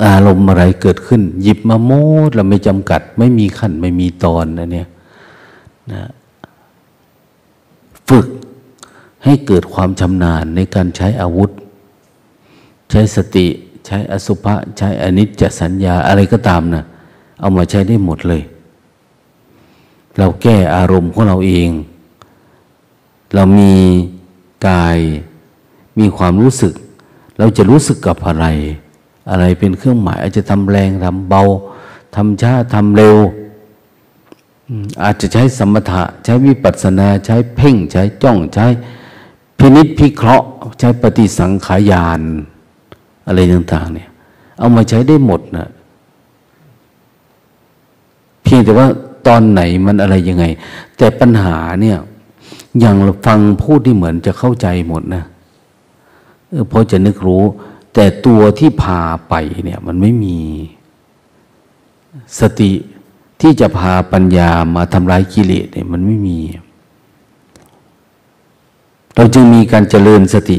[0.06, 1.92] อารมณ์อะไรเกิดขึ้น หยิบมาโม
[2.28, 4.88] ดเราไม่จำกัด ไม่มีขั้น ไม่มีตอนนะเนี่ย
[5.92, 6.02] นะ
[8.10, 8.28] ฝึก
[9.24, 11.50] ให้เกิดความชำนาญในการใช้อาวุธ
[12.92, 13.48] ใช้สติ
[13.86, 16.84] ใช้อสุภะใช้อนิจจสัญญาอะไรก็ตามนะ
[17.40, 18.42] เอามาใช้ได้หมดเลย
[20.18, 21.70] เราแก้อารมณ์ของเราเอง
[23.34, 23.74] เรามี
[24.68, 24.98] กาย
[26.00, 26.74] มีความรู้สึก
[27.38, 28.46] เราจะรู้สึกกับอะไร
[29.30, 31.44] อะไรเป็นเครื่องหมาย อาจจะทำแรงทำเบา
[32.16, 33.18] ทำช้าทำเร็ว
[35.04, 38.66] อาจจะใช้สมถะ ใช้วิปัสสนาใช้เพ่งใช้จ้องใช้
[39.58, 40.48] พินิษพิเคราะห์
[40.80, 42.22] ใช้ปฏิสังขายาน
[43.28, 44.10] อะไรต่าง ๆ เนี่ย
[44.58, 45.68] เอามาใช้ได้หมดนะ
[48.44, 48.88] เพียงแต่ว่า
[49.28, 50.46] ตอนไหนมันอะไรยังไง
[50.98, 51.98] แต่ปัญหาเนี่ย
[52.80, 55.24] อย่างฟังพูดที่เหมือนจะเข้าใจหมดนะ
[56.50, 57.44] เออพอจะนึกรู้
[57.94, 59.34] แต่ตัวที่พาไป
[59.66, 60.38] เนี่ย มันไม่มี
[62.40, 62.72] สติ
[63.42, 66.40] ที่จะพาปัญญามาทำลายกิเลสเนี่ย มันไม่มี
[69.16, 70.58] เราจึงมีการเจริญสติ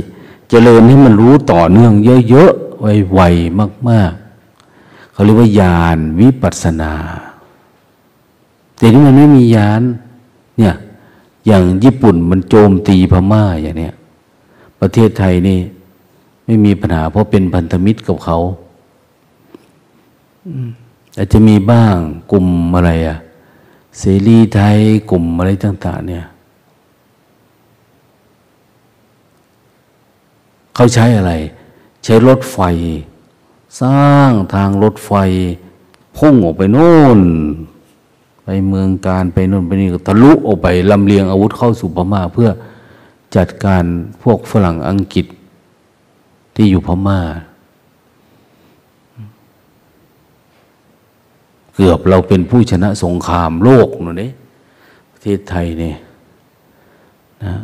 [0.55, 1.93] เจริญให้มันรู้ต่อเนื่อง
[2.29, 2.81] เยอะๆ
[3.13, 6.95] ไวๆ มากๆ เขาเรียกว่าญาณวิปัสสนา
[8.77, 9.83] แต่นี่มันไม่มีญาณ
[10.59, 10.75] เนี่ย
[11.47, 13.95] อย่างญี่ปุ่นมันโจมตีพม่าอย่างเนี้ย
[14.81, 15.59] ประเทศไทยนี่
[16.45, 18.39] ไม่มีปัญหาเพราะเป็นพันธมิตรกับเขา
[21.17, 21.95] อาจจะมีบ้าง
[22.33, 23.19] กลุ่มอะไรอะ
[23.99, 24.79] เสรีไทย
[25.11, 26.25] กลุ่มอะไรต่าง ๆ เนี่ย
[30.75, 31.33] เขาใช้อะไร
[32.05, 32.59] ใช้รถไฟ
[33.81, 35.13] สร้างทางรถไฟ
[36.19, 37.21] พุ่งออกไปโน่น
[38.45, 42.49] ไปเมืองการไปโน่นไปนี่ทะลุออกไปลำเลียงอาวุธเข้าสู่พม่า เพื่อ
[43.37, 43.85] จัดการ
[44.23, 45.27] พวกฝรั่งอังกฤษ
[46.55, 47.21] ที่อยู่พม่า
[51.75, 54.31] เกือบเราเป็นผู้ชนะสงครามโลกนู่นนี่
[55.13, 55.97] ประเทศไทยเนี่ย
[57.45, 57.55] นะ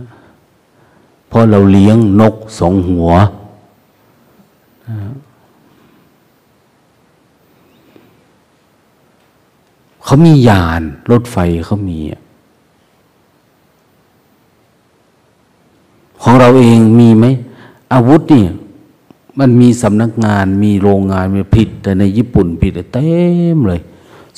[1.28, 3.10] เพราะเราเลี้ยงนกสองหัว
[10.04, 11.36] เขามียานรถไฟ
[11.66, 11.98] เขามี
[16.22, 17.26] ของเราเองมีไหม
[17.92, 18.46] อาวุธนี่
[19.38, 23.08] มันมีสำนักงานมีโรงงานมีผิด แต่ในญี่ปุ่นผิดเต็
[23.54, 23.80] มเลย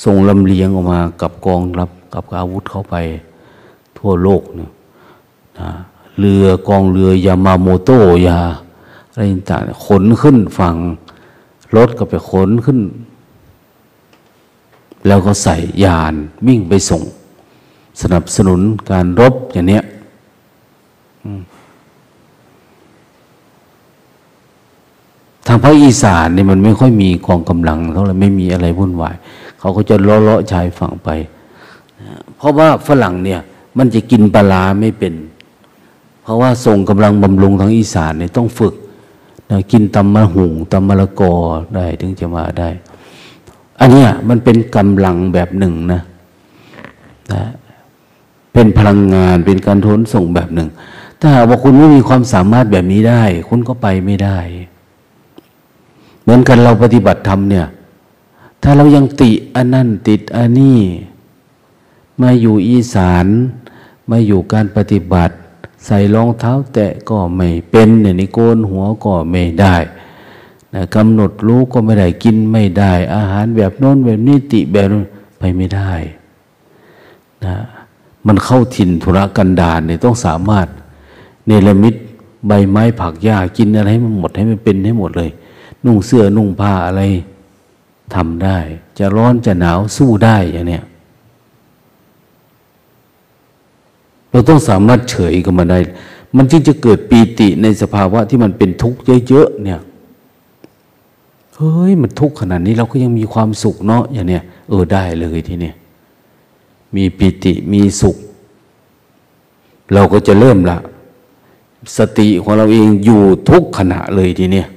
[0.03, 2.95] ส่งลำเลียงออกมากับกองรับกับอาวุธเข้าไป
[3.97, 4.71] ทั่วโลกเนี่ย
[5.59, 5.69] นะ
[6.21, 7.89] เรือกองเรือยามาโมโต
[8.27, 8.39] ยา
[9.09, 10.75] อะไรต่างขนขึ้นฝั่ง
[11.75, 12.79] รถก็ไปขนขึ้น
[15.07, 16.13] แล้วก็ใส่ยาน
[16.47, 17.03] วิ่งไปส่ง
[18.01, 18.59] สนับสนุน
[18.91, 19.83] การรบอย่างเนี้ย
[25.47, 29.15] ทางภาคอีสานนี่มันไม่ค่อยมีกองกำลังเท่าไหร่ไม่มีอะไรวุ่นวาย
[29.59, 31.09] เขาก็จะเลาะๆชายฝั่งไป
[32.37, 33.39] เพราะว่าฝรั่งเนี่ย
[33.77, 35.13] มันจะกินปลาไม่เป็น
[36.23, 38.73] เพราะว่าส่งกำลังบำรุงทางอีสานเนี่ยต้องฝึก
[39.51, 41.33] นะกินตำมะหุงตำมะละกอ
[41.75, 42.69] ได้ถึงจะมาได้
[43.79, 46.01] อันนี้มันเป็นกำลังแบบหนึ่งนะ
[47.31, 47.43] นะ
[48.53, 50.69] เป็นพลังงานเป็นการทนส่งแบบหนึ่ง
[51.19, 54.39] ถ้าหากว่าคุณไม่มีความสามารถแบบนี้ได้ คุณก็ไปไม่ได้
[56.21, 57.67] เหมือนกันเราปฏิบัติธรรมเนี่ย
[58.63, 60.79] ถ้าเรายังติอันนั่นติดอันนี้
[62.21, 63.25] มาอยู่อีสาน
[64.11, 65.35] มาอยู่การปฏิบัติ
[65.85, 69.75] ใส่รองเท้าแตะก็ไม่เป็นเนี่ยนี่โกนหัวก็ไม่ได้
[70.73, 75.05] นะกำหนดรู้ก็ไม่ได้กินไม่ได้ อาหารแบบโน้นแบบนี้ติแบบนู้น
[75.39, 75.91] ไปไม่ได้
[77.45, 77.55] นะ
[78.27, 80.67] มันเข้าถิ่นธุรกันดารเนี่ยต้องสามารถ
[81.45, 81.95] เนรมิต
[82.47, 85.29] ใบไม้ผักหญ้ากินอะไรให้มันหมดให้มันเป็นให้หมดเลย
[85.85, 87.01] นุ่งเสื้อนุ่งผ้าอะไร
[88.15, 88.57] ทำได้
[88.97, 90.83] จะร้อนจะหนาวสู้ได้อย่างเนี้ย
[94.31, 95.79] เราต้องสามารถเฉยกับมันได้
[96.37, 99.79] มันจึงจะเกิดปีติในสภาวะที่มันเป็นทุกข์เยอะๆเนี่ย
[101.55, 105.75] เฮ้ยมันทุกข์ขนาดนี้เราก็ยังมีความสุขเนาะอย่างเนี้ยเออได้เลยทีเนี้ย
[106.95, 108.17] มีปีติมีสุข
[109.93, 110.77] เราก็จะเริ่มละ
[111.97, 114.67] สติของเราเองอยู่ทุกขณะเลยทีเนี้ย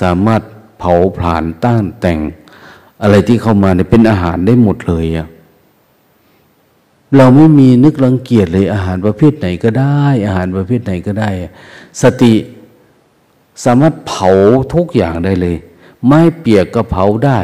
[0.00, 0.42] สามารถ
[0.78, 2.18] เผาผลาญต้านแต่ง
[3.02, 5.28] อะไรที่เข้ามาเนี่ยเป็นอาหารได้หมดเลยอะ
[7.16, 11.30] เราไม่มีนึกรังเกียจเลยอาหารประเภทไหนก็ได้ อาหารประเภทไหนก็ได้
[12.02, 12.34] สติ
[13.64, 14.30] สามารถเผา
[14.74, 15.56] ทุกอย่างได้เลย
[16.06, 17.40] ไม้เปียกก็เผาได้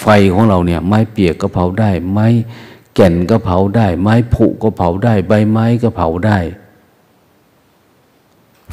[0.00, 2.26] ไฟของเราเนี่ย ไม้เปียกก็เผาได้ ไม้
[2.94, 6.38] แก่นก็เผาได้ ไม้ผุก็เผาได้ ใบไม้ก็เผาได้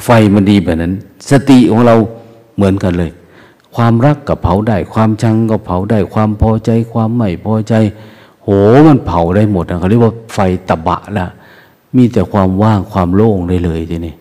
[0.04, 0.94] ไฟมันดีแบบนั้น
[1.30, 1.96] สติของเรา
[2.56, 3.10] เหมือนกันเลย
[3.76, 7.74] ความรักกับเผาได้ ความชังก็เผาได้ ความพอใจ ความไม่พอใจ
[8.42, 8.48] โห
[8.88, 11.26] มันเผาได้หมดนะเขาเรียกว่าไฟตะบะละ
[11.96, 14.14] มีแต่ความว่างความโล่งได้เลยทีนี้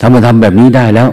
[0.00, 1.08] ถ้ามันทำแบบนี้ได้แล้ว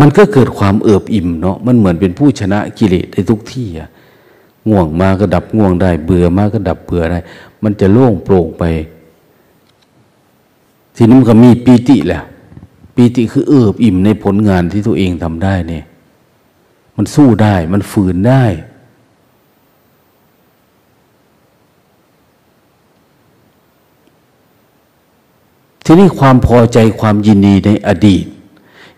[0.00, 3.88] มันก็เกิดความเอิบอิ่มเนาะมันเหมือนเป็นผู้ชนะกิเลสในทุกที่อะ
[4.68, 7.18] ง่วงมาก็ดับง่วงได้ เบื่อมาก็ดับเบื่อได้
[7.62, 8.64] มันจะโล่งโปร่งไป
[10.96, 12.22] ทีนี้มันก็มีปีติแหละ
[12.94, 15.84] ปีติคือเอิบอิ่มในผลงานที่ตัวเองทำได้เนี่ย
[16.98, 18.44] มันสู้ได้ มันฝืนได้
[25.84, 28.24] ทีนี้ความพอใจความยินดีในอดีต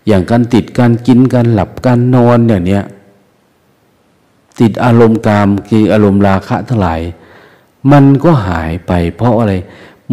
[0.07, 2.83] อย่างการติดการกินการหลับการนอนอย่างเนี้ย
[4.59, 7.01] ติดอารมณ์กามคืออารมณ์ราคะทั้งหลาย
[7.91, 9.53] มันก็หายไป เพราะอะไร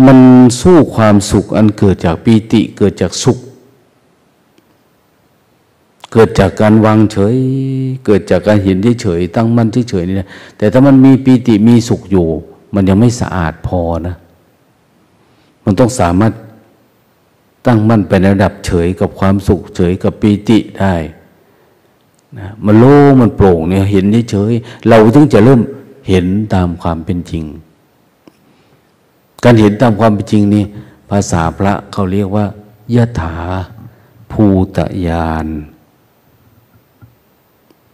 [0.07, 0.19] มัน
[0.61, 3.39] สู้ความสุขอันเกิดจากปีติเกิดจากสุข
[6.13, 7.37] เกิดจากการวางเฉย
[8.07, 12.27] เกิดจากการเห็นเฉยตั้งมั่นเฉยนี่นะแต่ถ้ามันมีปีติมีสุขอยู่
[12.75, 14.17] มันยังไม่สะอาดพอนะ
[15.65, 16.33] มันต้องสามารถ
[17.67, 20.95] ตั้งมั่นไปในระดับเฉยกับความสุข เฉยกับปีติได้
[22.39, 24.53] นะมันโล่มันโปร่งเนี่ยเห็นเฉย
[24.89, 25.61] เราถึงจะเริ่ม
[26.09, 27.45] เห็นตามความเป็นจริง
[29.45, 30.65] การเห็นตามความเป็นจริงนี่
[31.11, 32.47] ภาษาพระเขาเรียกว่า
[32.95, 33.35] ยะถา
[34.33, 34.45] ภู
[34.77, 35.47] ตญาณ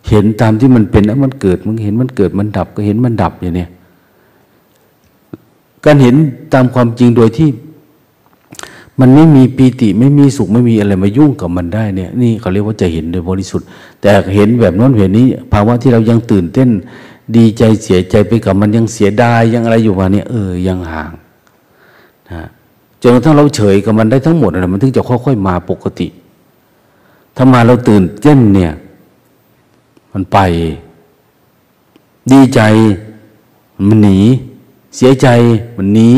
[0.08, 3.66] เห็นตามที่มันเป็นแล้วมันเกิด มันเห็นมันเกิดมันดับก็เห็นมันดับอย่างนี้
[5.84, 6.14] การเห็น
[6.54, 7.48] ตามความจริงโดยที่
[9.00, 13.66] มันไม่มีปีติไม่มีสุขไม่มีอะไรมายุ่งกับมันได้เนี่ย นี่เขาเรียกว่าจะเห็นโดยบริสุทธิ์
[14.00, 16.68] แต่เห็นแบบนั้นเห็นนี้ ภาวะที่เรายังตื่นเต้น
[17.36, 21.12] ดีใจเสียใจไปกับมันยังเสียดายยังอะไรอยู่มาเนี่ยเออยังห่าง
[22.32, 22.48] นะ
[23.02, 26.08] จนกระทั่งเราเฉยกับมันได้ทั้งหมดนะมันถึงจะค่อยๆมาปกติ
[27.36, 28.72] ถ้ามาเราตื่นเต้นเนี่ย
[30.14, 30.38] มันไป
[32.32, 32.60] ดีใจ
[33.88, 34.18] มันหนี
[34.96, 35.28] เสียใจ
[35.76, 36.10] มันหนี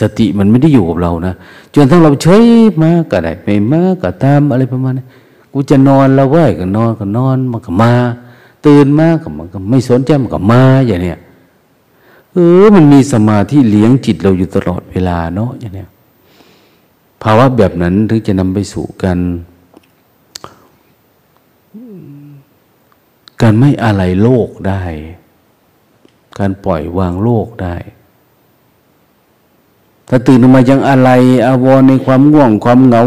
[0.00, 1.34] สติมันไม่ได้อยู่กับเรานะ
[1.74, 2.44] จนทั้งเราเฉย
[2.82, 5.04] มาก็ได้ไม่มาก็ตามอะไรประมาณนี้
[5.52, 7.92] กูจะนอนแล้วว้ก็นอนก็นอนมันก็มา
[8.66, 11.18] ตื่นมาก็มันก็ไม่สนใจมันก็มาอย่างเนี้ย
[12.32, 15.88] เออ มันมีสมาธิเลี้ยงจิตเราอยู่ตลอดเวลาเนาะอย่างเนี้ย
[17.22, 19.18] ภาวะแบบนั้นถึงจะนำไปสู่การ
[23.42, 24.82] การไม่อะไรโลกได้
[26.38, 27.76] การปล่อยวางโลกได้
[30.08, 31.10] ถ้าตื่นมายังอะไร
[31.46, 33.02] อาวรในความง่วงความเหงา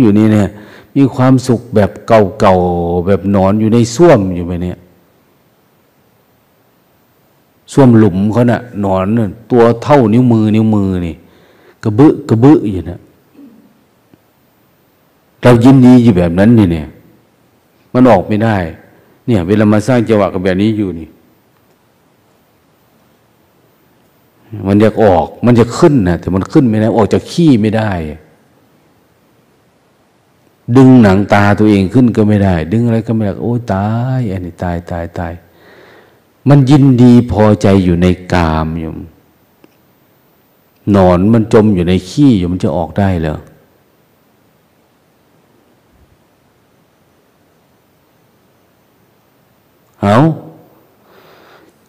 [0.00, 0.48] อยู่นี่เนี่ย
[0.96, 4.78] มีความสุขแบบเก่าๆแบบนอนอยู่ในส้วมอยู่ไปเนี่ย
[7.72, 11.14] ส้วมหลุมเขานะ่ะนอนเนี่ยตัวเท่านิ้วมือนิ้วมือนี่
[11.82, 13.00] กระบึกระบึอยู่นะ
[15.42, 16.86] เรายินดีอยู่แบบนั้นนี่เนี่ย
[17.92, 18.56] มันออกไม่ได้
[19.26, 21.08] เนี่ย เวลามาสร้างจังหวะกับแบบนี้อยู่นี่
[24.66, 27.90] มันอยากออก มันจะขึ้นนะแต่มันขึ้นไม่ได้ออกจากขี้ไม่ได้
[30.76, 35.32] ดึงหนังตาตัวเองขึ้นก็ไม่ได้ ดึงอะไรก็ไม่ได้โอ้ตายอันนี้ตายตายตาย
[36.48, 38.92] มันยินดีพอใจอยู่ในกามอยู่
[40.96, 43.38] นอนมันจมอยู่ในขี้อยู่มันจะออกได้เหรอ
[50.04, 50.18] เอา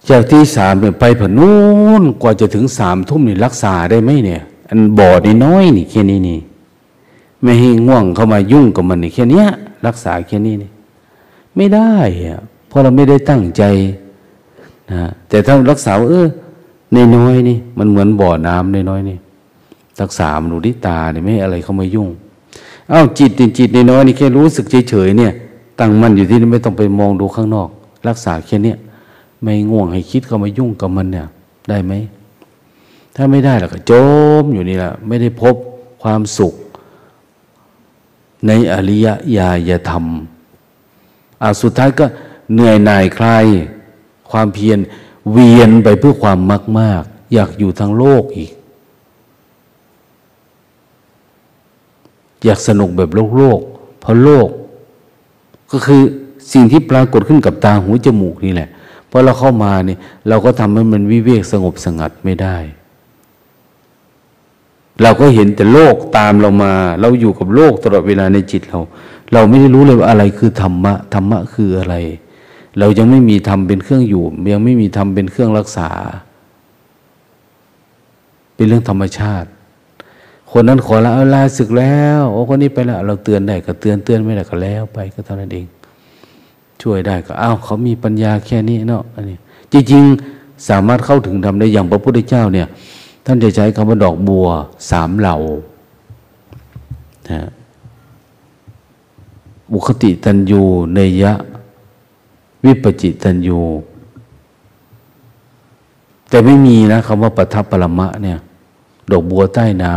[0.09, 1.57] จากที่สามเนี่ยไปผนู้
[2.01, 6.39] นกว่าจะถึงสามทุ่มนี่รักษาได้ไหมเนี่ย อันบอดน้อยนี่แค่นี้นี่
[7.43, 9.43] ไม่ให้ง่วงเข้ามายุ่งกับมันนี่แค่นี้
[9.87, 10.71] รักษาแค่นี้นี่
[11.55, 11.93] ไม่ได้
[12.25, 13.63] อะเพราะเราไม่ได้ตั้งใจ
[14.91, 16.27] นะแต่ถ้ารักษาเออ
[16.93, 19.17] ในน้อยนี่ มันเหมือนบ่อน้ำในน้อยนี่
[20.01, 22.09] รักษามันดูที่ตาเนี่ยไม่อะไรเข้ามายุ่ง
[22.91, 25.33] อ้าวจิตจิตในน้อยนี่แค่รู้สึกเฉยๆเนี่ย
[25.79, 27.69] ตั้งมันอยู่ที่นี่ไม่ต้องไปมองดูข้างนอก
[28.07, 28.77] รักษาแค่เนี้ย
[29.43, 31.27] ไม่ง่วงให้คิดเข้ามายุ่งกับมันเนี่ย
[31.69, 31.93] ได้ไหม
[33.15, 33.91] ถ้าไม่ได้เราก็จ
[34.41, 35.55] มอยู่นี่แหละไม่ได้พบ
[36.03, 36.53] ความสุข
[38.47, 40.05] ในอริยญาณธรรม
[41.41, 42.05] อาสุดท้ายก็
[42.53, 43.45] เหนื่อยหน่ายคลาย
[44.31, 44.79] ความเพียร
[45.31, 48.51] เวียนไปเพื่อความมากมากอยากอยู่ทางโลกอีก
[52.45, 53.59] อยากสนุกแบบโลกโลก
[53.99, 54.49] เพราะโลก
[55.71, 56.01] ก็คือ
[56.51, 58.69] สิ่งที่ปรากฏขึ้นกับตาหูจมูกนี่แหละ
[59.09, 62.57] พอเราเข้ามาเนี่ยเราก็ทำให้มันวิเวกสงบสงัดไม่ได้
[65.01, 68.79] เราก็เห็นแต่โลกตามเรามา เราอยู่กับโลกตลอดเวลาในจิตเรา
[69.33, 71.95] เราไม่ได้รู้เลยว่าอะไรคือธรรมะธรรมะคืออะไร
[72.79, 75.89] เรายังไม่มีธรรมเป็นเครื่องอยู่ ยังไม่มีธรรมเป็นเครื่องรักษา
[78.55, 79.49] เป็นเรื่องธรรมชาติ
[80.51, 85.65] คนนั้นขอละลาศึกแล้ว โอ้คนนี้ไปแล้วเราเตือนได้ก็เตือนเตือนไม่ได้ก็แล้วไปก็เท่านั้นเอง
[86.81, 89.37] ช่วยได้ก็อ้าวเขามีปัญญาแค่นี้เนาะอันนี้
[89.71, 92.67] จริงๆสามารถเข้าถึงทำได้อย่างพระพุทธเจ้าเนี่ย
[93.25, 94.47] ท่านจะใช้คำว่าดอกบัว
[94.89, 95.37] สามเหล่า
[97.31, 97.49] นะ
[99.71, 100.61] บุคติตันยู
[100.93, 101.33] เนยะ
[102.63, 103.59] วิปจิตันยู
[106.29, 108.39] แต่ไม่มีนะคำว่าปทัพปรมะเนี่ย
[109.11, 109.91] ดอกบัวใต้น้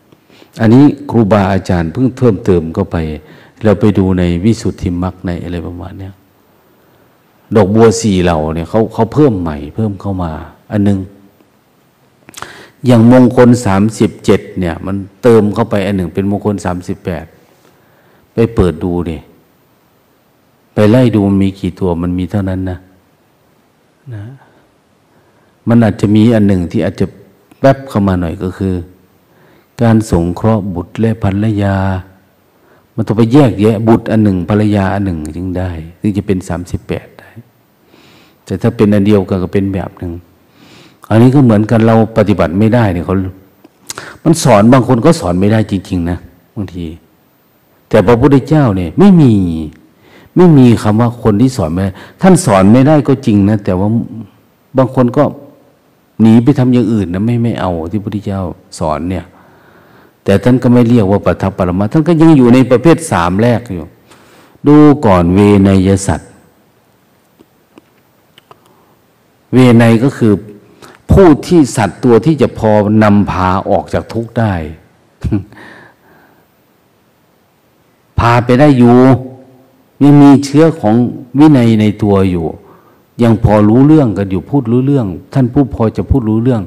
[0.00, 2.96] ำอันนี้ครูบาอาจารย์เพิ่งเพิ่มเติมเข้าไป
[3.64, 6.14] เราไปดูในวิสุทธิมรรคในอะไรประมาณเนี้ย
[7.56, 10.32] ดอกบัวสี่เหล่าเนี่ยเขาเขาเพิ่มใหม่เพิ่มเข้ามา
[10.72, 10.98] อันนึง
[12.86, 17.24] อย่างมงคลสามสิบเจ็ดเนี่ย มันเติมเข้าไปอันหนึ่ง เป็นมงคลสามสิบแปด
[18.34, 19.18] ไปเปิดดูดิ
[20.74, 22.78] ไปไล่ดูมันมีกี่ตัวมันมีเท่านั้นนะ
[24.14, 24.24] นะ
[25.68, 27.06] มันอาจจะมีอันหนึ่งที่อาจจะ
[27.60, 28.74] แป๊บเข้ามาหน่อยก็คือ
[29.82, 31.76] การสงเคราะห์บุตรและภรรยา
[32.96, 35.70] มันต้องไปแยกแยะ บุตรอันหนึ่งภรรยาอันหนึ่งจึงได้
[36.00, 37.30] ถึงจะเป็นสามสิบแปดได้
[38.44, 40.12] แต่ถ้าเป็นอันเดียวกันก็เป็นแบบหนึ่ง
[41.10, 43.16] อันนี้ก็เหมือนกันเราปฏิบัติไม่ได้เนี่ยเขา
[44.24, 46.18] มันสอนบางคนก็สอนไม่ได้จริง ๆ นะ
[46.54, 46.86] บางที
[47.88, 49.32] แต่พระพุทธเจ้าเนี่ย ไม่มี
[50.36, 51.92] ไม่มีคำว่าคนที่สอนไม่ได้
[52.22, 53.88] ท่านสอนไม่ได้ก็จริงนะแต่ว่า
[54.78, 55.24] บางคนก็
[56.20, 58.42] หนีไปทำอย่างอื่นนะไม่ไม่เอาที่พระพุทธเจ้า
[58.78, 59.24] สอนเนี่ย
[60.24, 63.86] แต่ท่านก็ไม่เรียกว่าปัทภปรมาท่านก็ยังอยู่ในประเภทสามแรกอยู่
[64.66, 66.30] ดูก่อนเวนยสัตว์
[69.52, 70.32] เวนยก็คือ
[71.12, 72.70] ผู้ที่สัตว์ตัวที่จะพอ
[73.02, 74.54] นำพาออกจากทุกข์ได้
[78.18, 78.96] พาไปได้อยู่
[80.02, 80.94] ยังมีเชื้อของ
[81.38, 82.46] วินัยในตัวอยู่
[83.22, 86.62] ยังพอรู้เรื่องกันอยู่พูดรู้เรื่อง ท่านผู้พอจะพูดรู้เรื่อง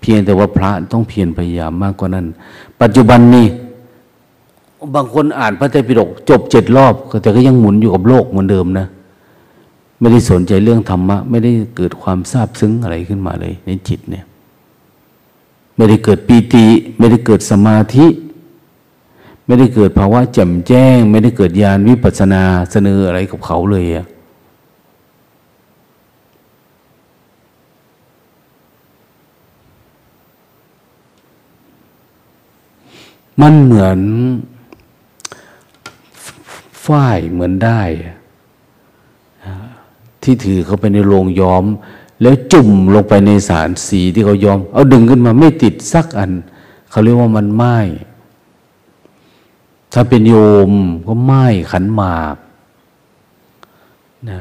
[0.00, 2.26] เพียงแต่ว่าพระต้องเพียรพยายามมากกว่านั้น
[2.82, 3.46] ปัจจุบันนี้
[4.94, 8.86] บางคนอ่านพระไตรปิฎกจบเจ็ดรอบ แต่ก็ยังหมุนอยู่กับโลกเหมือนเดิมนะ
[10.00, 14.24] ไม่ได้สนใจเรื่องธรรมะ ไม่ได้เกิดความซาบซึ้งอะไรขึ้นมาเลย ในจิตเนี่ย
[15.76, 16.66] ไม่ได้เกิดปีติ
[16.98, 18.06] ไม่ได้เกิดสมาธิ
[19.46, 24.06] ไม่ได้เกิดภาวะแจ่มแจ้ง ไม่ได้เกิดญาณวิปัสนาเสนออะไรกับเขาเลยอะ
[33.40, 34.00] มันเหมือน
[36.84, 37.82] ฝ้ายเหมือนได้
[40.22, 41.64] ที่ถือเขาไปในโรงย้อม
[42.22, 46.30] แล้วจุ่มลงไปในสารสีที่เขาย้อม เอาดึงขึ้นมาไม่ติดสักอัน
[46.90, 47.64] เขาเรียกว่ามันไหม
[49.92, 50.34] ถ้าเป็นโย
[50.70, 50.72] ม
[51.06, 51.32] ก็ไหม
[51.70, 52.36] ขันหมาก
[54.30, 54.40] นะ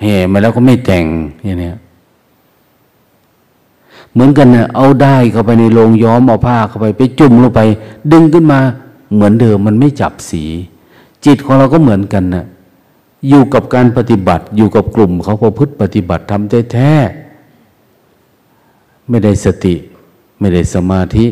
[0.00, 1.06] แห่มาแล้วก็ไม่แต่ง
[1.44, 1.70] อย่างนี้
[4.16, 7.60] เหมือนกันนะเอาได้เข้าไปในโรงย้อมเอาผ้าเข้าไปไปจุ่มลงไป
[8.12, 8.60] ดึงขึ้นมา
[9.14, 10.44] เหมือนเดิมมันไม่จับสี
[11.24, 12.44] จิตของเราก็เหมือนกันนะ
[13.28, 16.92] อยู่กับการปฏิบัติ อยู่กับกลุ่มเขาประพฤติปฏิบัติทำแท้
[19.08, 19.74] ไม่ได้สติ
[20.38, 21.26] ไม่ได้สมาธิ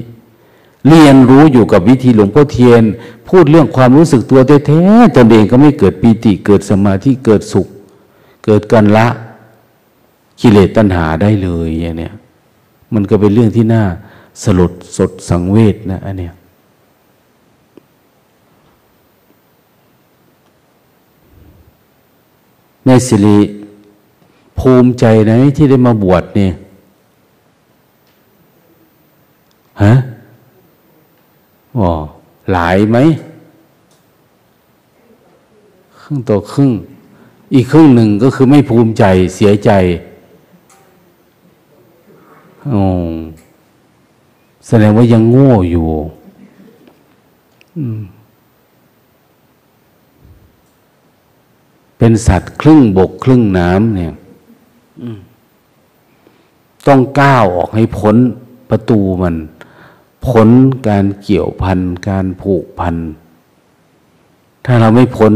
[0.89, 2.83] เรียนรู้อยู่กับวิธีหลวงพ่อเทียน
[3.29, 7.69] พูดเรื่องความรู้สึกตัวแท้ๆตนเองก็ไม่เกิดปีติ เกิดสมาธิเกิดสุข
[8.45, 9.07] เกิดการละ
[10.41, 12.15] กิเลสตัณหาได้เลยอย่างเนี้ย
[12.95, 13.83] มันก็เป็นเรื่องที่น่า
[14.43, 16.33] สลดสดสังเวชนะอันเนี้ย
[22.85, 23.39] แม่สิริ
[24.59, 26.53] ภูมิใจนะที่ได้มาบวชเนี่ย
[29.83, 29.95] ฮะ
[31.79, 31.91] อ๋อ
[32.53, 32.99] หลายไหม
[36.01, 36.71] ครึ่งต่อครึ่ง
[37.55, 39.71] อีกครึ่งหนึ่งก็คือไม่ภูมิใจเสียใจ
[42.73, 42.85] อ๋อ
[44.67, 45.89] แสดงว่ายังโง่อยู่
[51.99, 54.13] เป็นสัตว์ครึ่งบกครึ่งน้ำเนี่ย
[56.87, 58.17] ต้องก้าวออกให้พ้น
[58.71, 59.35] ประตูมัน
[60.27, 60.49] พ้น
[60.89, 62.97] การเกี่ยวพัน การผูกพัน
[64.65, 65.33] ถ้าเราไม่พ้น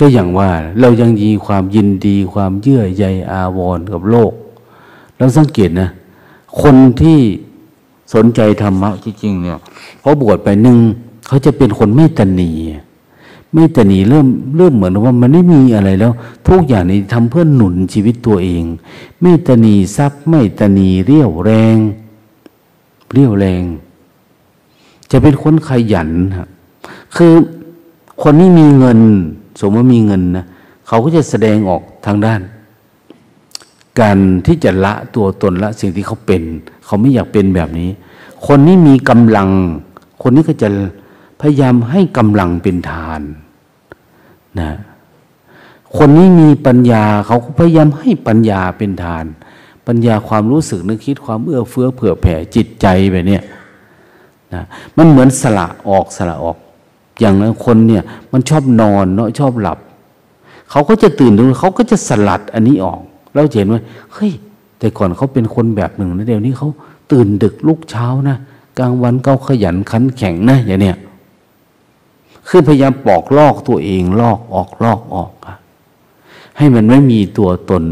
[0.00, 0.50] ก็อย่างว่า
[0.80, 4.32] เรายังมีความยินดีความเยื่อใยอาวรกับโลก
[5.20, 5.88] เราสังเกตนะ
[6.62, 7.18] คนที่
[8.14, 9.58] สนใจธรรมะจริงๆเนี่ย
[10.02, 10.78] พอบวชไปหนึ่ง
[11.26, 12.52] เขาจะเป็นคนไม่ตันี
[13.52, 16.12] ไม่ตนีเริ่มเริ่มเหมือนว่ามันไม่มีอะไรแล้ว
[16.48, 18.64] ทุกอย่างนี้ทำเพื่อหนุนชีวิตตัวเอง
[19.20, 21.76] ไม่ตนีทรัพย์ไม่ตนีเรี่ยวแรง
[23.12, 23.62] เรี่ยวแรง
[25.10, 26.48] จะเป็นคนขยันครับ
[27.16, 27.32] คือ
[28.22, 28.98] คนที่มีเงิน
[29.60, 30.44] สมมติมีเงินนะ
[30.86, 32.40] เขาก็จะแสดงออกทางด้าน
[34.00, 36.42] การที่จะละตัวตนละสิ่งที่เขาเป็น
[36.86, 37.90] เขาไม่อยากเป็นแบบนี้
[38.46, 39.48] คนนี้มีกำลัง
[40.22, 40.68] คนนี้ก็จะ
[41.40, 43.20] พยายามให้กำลังเป็นทาน
[44.60, 44.70] นะ
[45.96, 49.24] คนนี้มีปัญญาเขาพยายามให้ปัญญาเป็นทาน
[49.86, 53.38] ปัญญาความรู้สึกนึกคิดความเอื้อเฟื้อเผื่อแผ่จิตใจแบบนี้
[54.54, 54.62] นะ
[54.96, 56.56] มันเหมือนสละออกสละออก
[57.20, 59.78] อย่างนั้นคนเนี่ยมันชอบนอนเนาะชอบหลับ
[60.70, 63.00] เขาก็จะตื่นดูเขาก็จะสลัดอันนี้ออก
[63.32, 63.80] แล้วเห็นว่า
[64.14, 64.32] เฮ้ย
[64.78, 66.68] แต่ก่อนเขาเป็นคนแบบหนึ่งนะเดี๋ยวนี้เขา
[67.12, 68.36] ตื่นดึกลุกเช้านะ
[68.78, 70.96] กลางวันเขาขยันขันแข็งนะอย่างเนี้ย
[72.48, 75.54] คือพยายามปอกลอกตัวเองลอกออกลอกออกอะ
[76.58, 77.84] ให้มันไม่มีตัวตน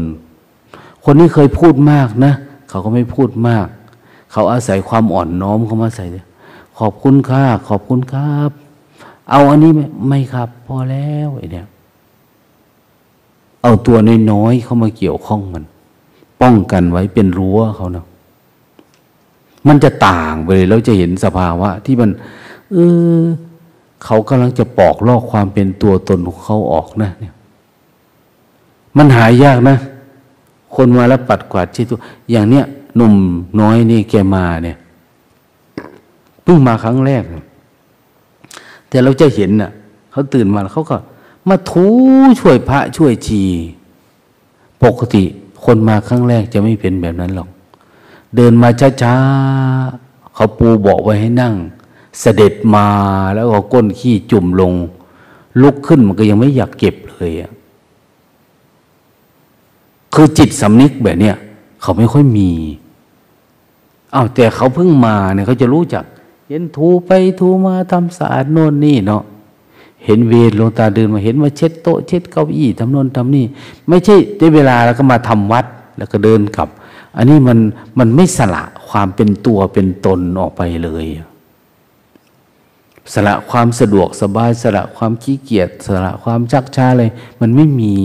[1.03, 2.33] คนนี้เคยพูดมากนะ
[2.69, 3.67] เขาก็ไม่พูดมาก
[4.31, 6.05] เขาอาศัยความอ่อนน้อมเขามาใส่
[6.79, 8.51] ขอบคุณค่ะขอบคุณครับ
[9.29, 11.67] เอาอันนี้ไหมไม่ครับ พอแล้วไอ้เนี่ย
[13.63, 13.97] เอาตัว
[14.31, 15.63] น้อยๆเข้ามาเกี่ยวข้องมัน
[16.41, 18.05] ป้องกันไว้เป็นรั้วเขาเนาะ
[19.67, 22.09] มันจะต่างไปเลยแล้วจะเห็นสภาวะ ที่มัน
[22.71, 22.77] เอ
[23.19, 23.21] อ
[24.03, 27.33] เขากำลังจะปอกลอกความเป็นตัวตนของเขาออกนะเนี่ย
[28.97, 29.77] มันหายยากนะ
[30.75, 31.99] คนมาแล้วปัดกวาดชี้ตัว
[32.31, 33.13] อย่างเนี้ยหนุ่ม
[33.61, 34.77] น้อยนี่แกมาเนี่ย
[36.43, 37.23] เพิ่งมาครั้งแรก
[38.89, 39.71] แต่เราจะเห็นน่ะ
[40.11, 40.97] เขาตื่นมาเขาก็
[41.49, 41.85] มาทู
[42.39, 43.43] ช่วยพระช่วยชี
[44.83, 45.23] ปกติ
[45.63, 47.49] คนมาครั้งแรกจะไม่เป็นแบบนั้นหรอก
[48.35, 48.69] เดินมา
[49.01, 51.53] ช้าๆเขาปูเบาะไว้ให้นั่ง
[52.19, 52.87] เสด็จมา
[53.35, 54.73] แล้วก็ก้นขี้จุ่มลง
[55.61, 57.51] ลุกขึ้นมันก็ยังไม่อยากเก็บเลยอะ
[60.13, 61.35] คือจิตสำนึกแบบเนี้ย
[61.81, 62.49] เขาไม่ค่อยมี
[64.15, 66.03] อ้าวแต่เขาเพิ่งมาเนี่ยเขาจะรู้จัก
[66.47, 69.23] เห็นทูไปทูมาทำสะอาดโน่นนี่เนาะ
[70.05, 73.45] เห็นเวรลงตาเดินมาเห็นมาเช็ดโต๊ะเช็ดเก้าอี้ทำนนทำนี่
[73.87, 75.65] ไม่ใช่ได้เวลาแล้วก็มาทำวัด
[75.97, 76.69] แล้วก็เดินกลับ
[77.17, 77.59] อันนี้มัน
[77.99, 81.05] มันไม่สละความเป็นตัวเป็นตนออกไปเลย
[83.13, 87.05] สละความสะดวกสบายสละความขี้เกียจสละความชักช้าอะไร
[87.41, 87.95] มันไม่มี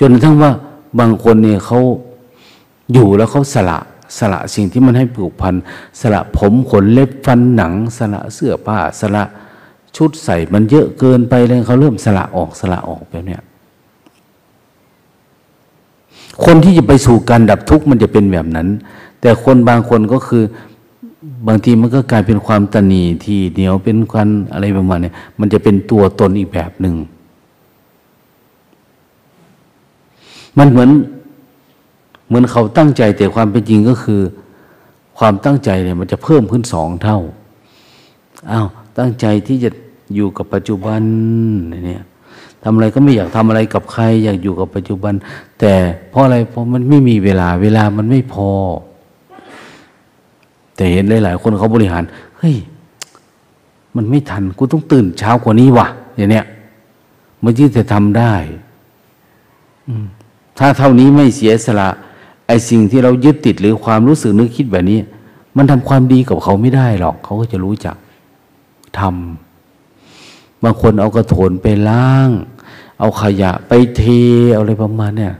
[0.00, 0.52] จนทั้งว่า
[0.98, 1.80] บางคนเนี่ยเขา
[2.92, 3.78] อยู่แล้วเขาสละ
[4.18, 5.54] สละสิ่งที่มันให้ผูกพัน
[6.00, 9.24] สละผมขนเล็บฟันหนัง สละเสื้อผ้าสละ
[9.96, 13.42] ชุดใส่มันเยอะเกินไปเลยเขาเริ่มสละออกสละออกแบบเนี้ย
[16.44, 18.68] คนที่จะไปสู่การดับทุกข์มันจะเป็นแบบนั้น
[19.20, 20.42] แต่คนบางคนก็คือ
[21.48, 26.94] บางทีมันก็กลายเป็นความตนีที่เหนียวเป็นควันอะไรประมาณนี้มันจะเป็นตัวตนอีกแบบหนึ่ง
[30.58, 30.90] มันเหมือน
[32.26, 34.20] เหมือนเขาตั้งใจแต่ความเป็นจริงก็คือ
[35.18, 37.18] ความตั้งใจเนี่ยมันจะเพิ่มขึ้นสองเท่า
[38.52, 38.68] อ้าว
[38.98, 39.70] ตั้งใจที่จะ
[40.14, 41.00] อยู่กับปัจจุบัน
[41.86, 42.02] เนี่ย
[42.62, 45.14] ทำอะไรก็ไม่อยากทำอะไรกับใคร อยากอยู่กับปัจจุบัน
[45.60, 45.72] แต่
[46.10, 48.50] เพราะอะไรเพราะมันไม่มีเวลา เวลามันไม่พอ
[50.76, 52.02] แต่เห็นหลาย ๆ คนเขาบริหาร
[52.38, 52.56] เฮ้ย
[53.96, 55.86] มันไม่ทันกูต้องตื่นเช้ากว่านี้วะ
[56.16, 56.46] อย่างเนี้ย
[57.42, 58.34] มันที่จะทำได้
[60.58, 61.88] ถ้าเท่านี้ไม่เสียสละ
[62.46, 64.98] ไอ้สิ่งที่เรายึดติดหรือความรู้สึกนึกคิดแบบนี้
[65.56, 67.96] มันทำความดีกับเขาไม่ได้หรอก เขาก็จะรู้จัก
[68.98, 72.28] ทำบางคนเอากระโถนไปล้าง
[73.00, 74.02] เอาขยะไปเท
[74.52, 75.34] เอาอะไรประมาณเนี่ย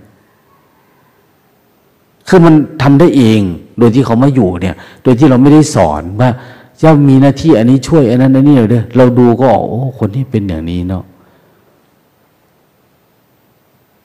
[2.28, 3.40] คือมันทำได้เอง
[3.78, 6.30] โดยที่เขามาอยู่เนี่ย โดยที่เราไม่ได้สอนว่า
[6.78, 11.10] เจ้ามีหน้าที่อันนี้ช่วยอันนั้นอันนี้เด้อเราดูก็ออกโอ้คนที่เป็นอย่างนี้เนาะฉ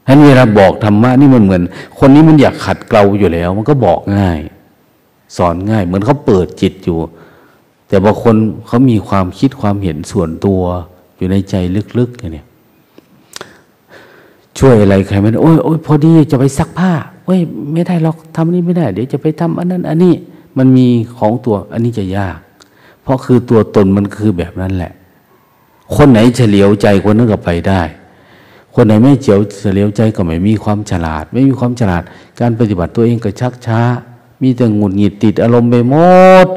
[0.03, 1.63] ะนั้นเวลาบอกธรรมะนี่มันเหมือน
[1.99, 4.39] คนนี้มันอยากขัดเกลาอยู่แล้ว มันก็บอกง่าย
[5.37, 6.97] สอนง่าย เหมือนเขาเปิดจิตอยู่
[7.88, 8.35] แต่บางคน
[8.67, 10.61] เขามีความคิดความเห็นส่วนตัว
[11.17, 11.55] อยู่ในใจ
[11.99, 12.43] ลึกๆอย่างนี้
[14.57, 16.91] ช่วยอะไรใครไม่ได้โอ้ยโอ้ยพอดีจะไปซักผ้า
[17.25, 17.41] เว้ย
[17.73, 20.13] ไม่ได้หรอกทำนี้ไม่ได้ เดี๋ยวจะไปทำอันนั้น อันนี้
[20.57, 22.38] มันมีของตัวอันนี้จะยาก
[23.03, 24.93] เพราะคือตัวตนมันคือแบบนั้นแหละ
[25.95, 27.81] คนไหนเฉลียวใจคนนั้นก็ไปได้
[28.73, 32.03] คนไหนไม่เจียวเสียวใจก็ไม่มีความฉลาด ไม่มีความฉลาด
[32.39, 33.81] การปฏิบัติตัวเองก็ชักช้า
[34.41, 35.95] มีแต่หงุดหงิดติดอารมณ์ไปหม
[36.45, 36.47] ด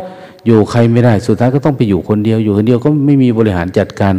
[0.47, 4.14] อยู่ใครไม่ได้ สุดท้ายก็ต้องไปอยู่คนเดียว อยู่คนเดียวก็ไม่มีบริหารจัดการ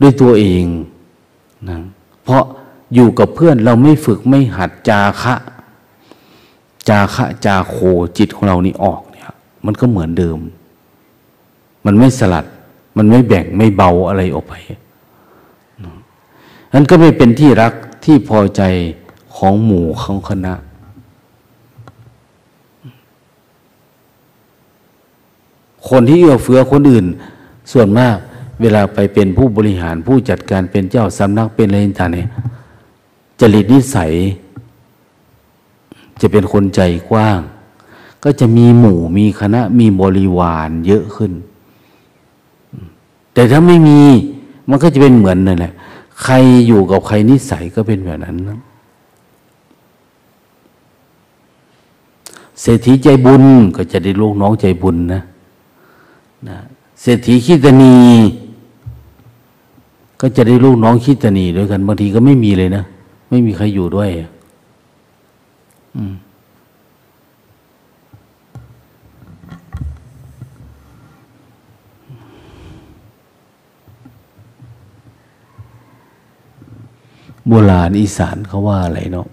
[0.00, 0.64] ด้วยตัวเอง
[1.68, 1.78] นะ
[2.22, 2.44] เพราะ
[2.94, 5.34] อยู่กับเพื่อนเราไม่ฝึกไม่หัดจาคะ
[6.88, 7.76] จาคะจาโค
[8.18, 9.30] จิตของเรานี่ออกเนี่ย
[9.66, 10.38] มันก็เหมือนเดิม
[11.86, 12.44] มันไม่สลัด
[12.96, 14.54] มันไม่แบ่งไม่เบาอะไรออกไป
[16.72, 17.72] นั้นก็ไม่เป็นที่รัก
[18.04, 18.62] ที่พอใจ
[19.36, 20.54] ของหมู่ของคณะ
[25.88, 27.06] คนที่เอื้อเฟื้อคนอื่น
[27.72, 28.16] ส่วนมาก
[28.60, 32.26] เวลาไปเป็นผู้บริหารผู้จัดการเป็นเจ้าสำนักเป็นอะไรต่างเนี่ย
[33.40, 34.12] จริตนิสัย
[36.20, 36.80] จะเป็นคนใจ
[37.10, 37.38] กว้าง
[38.24, 41.32] ก็จะมีหมู่มีคณะมีบริวารเยอะขึ้น
[43.34, 44.00] แต่ถ้าไม่มี
[44.68, 45.72] มันก็จะเป็นเหมือนนั่นแหละ
[46.22, 46.34] ใคร
[46.66, 48.58] อยู่กับใครนิสัยก็เป็นแบบนั้นนะ
[52.60, 53.44] เศรษฐีใจบุญ
[53.76, 55.22] ก็จะได้ลูกน้องใจบุญนะ
[56.48, 56.58] นะ
[57.00, 57.94] เศรษฐีขีตนี
[60.20, 62.82] ก็จะได้ลูกน้องขี้ตนีด้วยกัน บางทีก็ไม่มีเลยนะ
[63.30, 64.08] ไม่มีใครอยู่ด้วย
[65.96, 66.14] อืม
[77.48, 79.26] โบราณอีสานเขาว่าอะไรเนาะ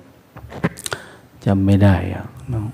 [1.46, 2.68] จำไม่ได้อะเนาะ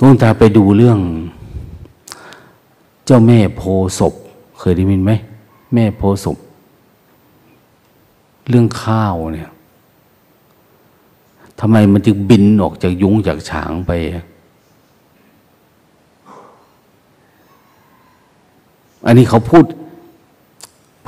[0.00, 0.98] หลวงตาไปดูเรื่อง
[3.06, 3.62] เจ้าแม่โพ
[3.98, 4.14] ศพ
[4.58, 5.12] เคยได้ยินไหม
[5.74, 6.36] แม่โพศพ
[8.48, 9.50] เรื่องข้าวเนี่ย
[11.60, 13.92] ทำไมมันจึงบินออกจากยุงจากฉางไป
[19.06, 19.64] อันนี้เขาพูด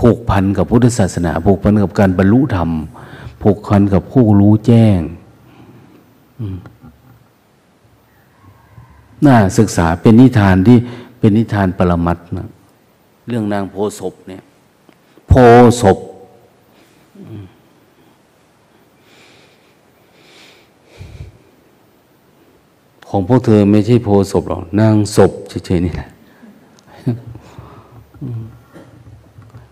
[0.01, 2.71] ผูกพันกับพุทธศาสนา ผูกพันกับการบรรลุธรรม
[3.43, 4.99] ผูกพันกับผู้รู้แจ้ง
[9.27, 10.79] น่าศึกษาเป็นนิทานที่
[11.19, 12.49] เป็นนิทานปรมัตนะ
[13.29, 14.43] เรื่องนางโพศพเนี่ย
[15.29, 15.33] โพ
[15.83, 15.99] ศพ
[23.09, 25.33] ของพวกเธอไม่ใช่โพศพหรอกนางศพ
[25.67, 26.09] เฉยๆนี่แหละ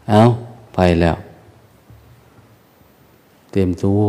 [0.08, 0.22] เอา
[0.74, 1.16] ไปแล้ว
[3.50, 4.02] เตรียมตัว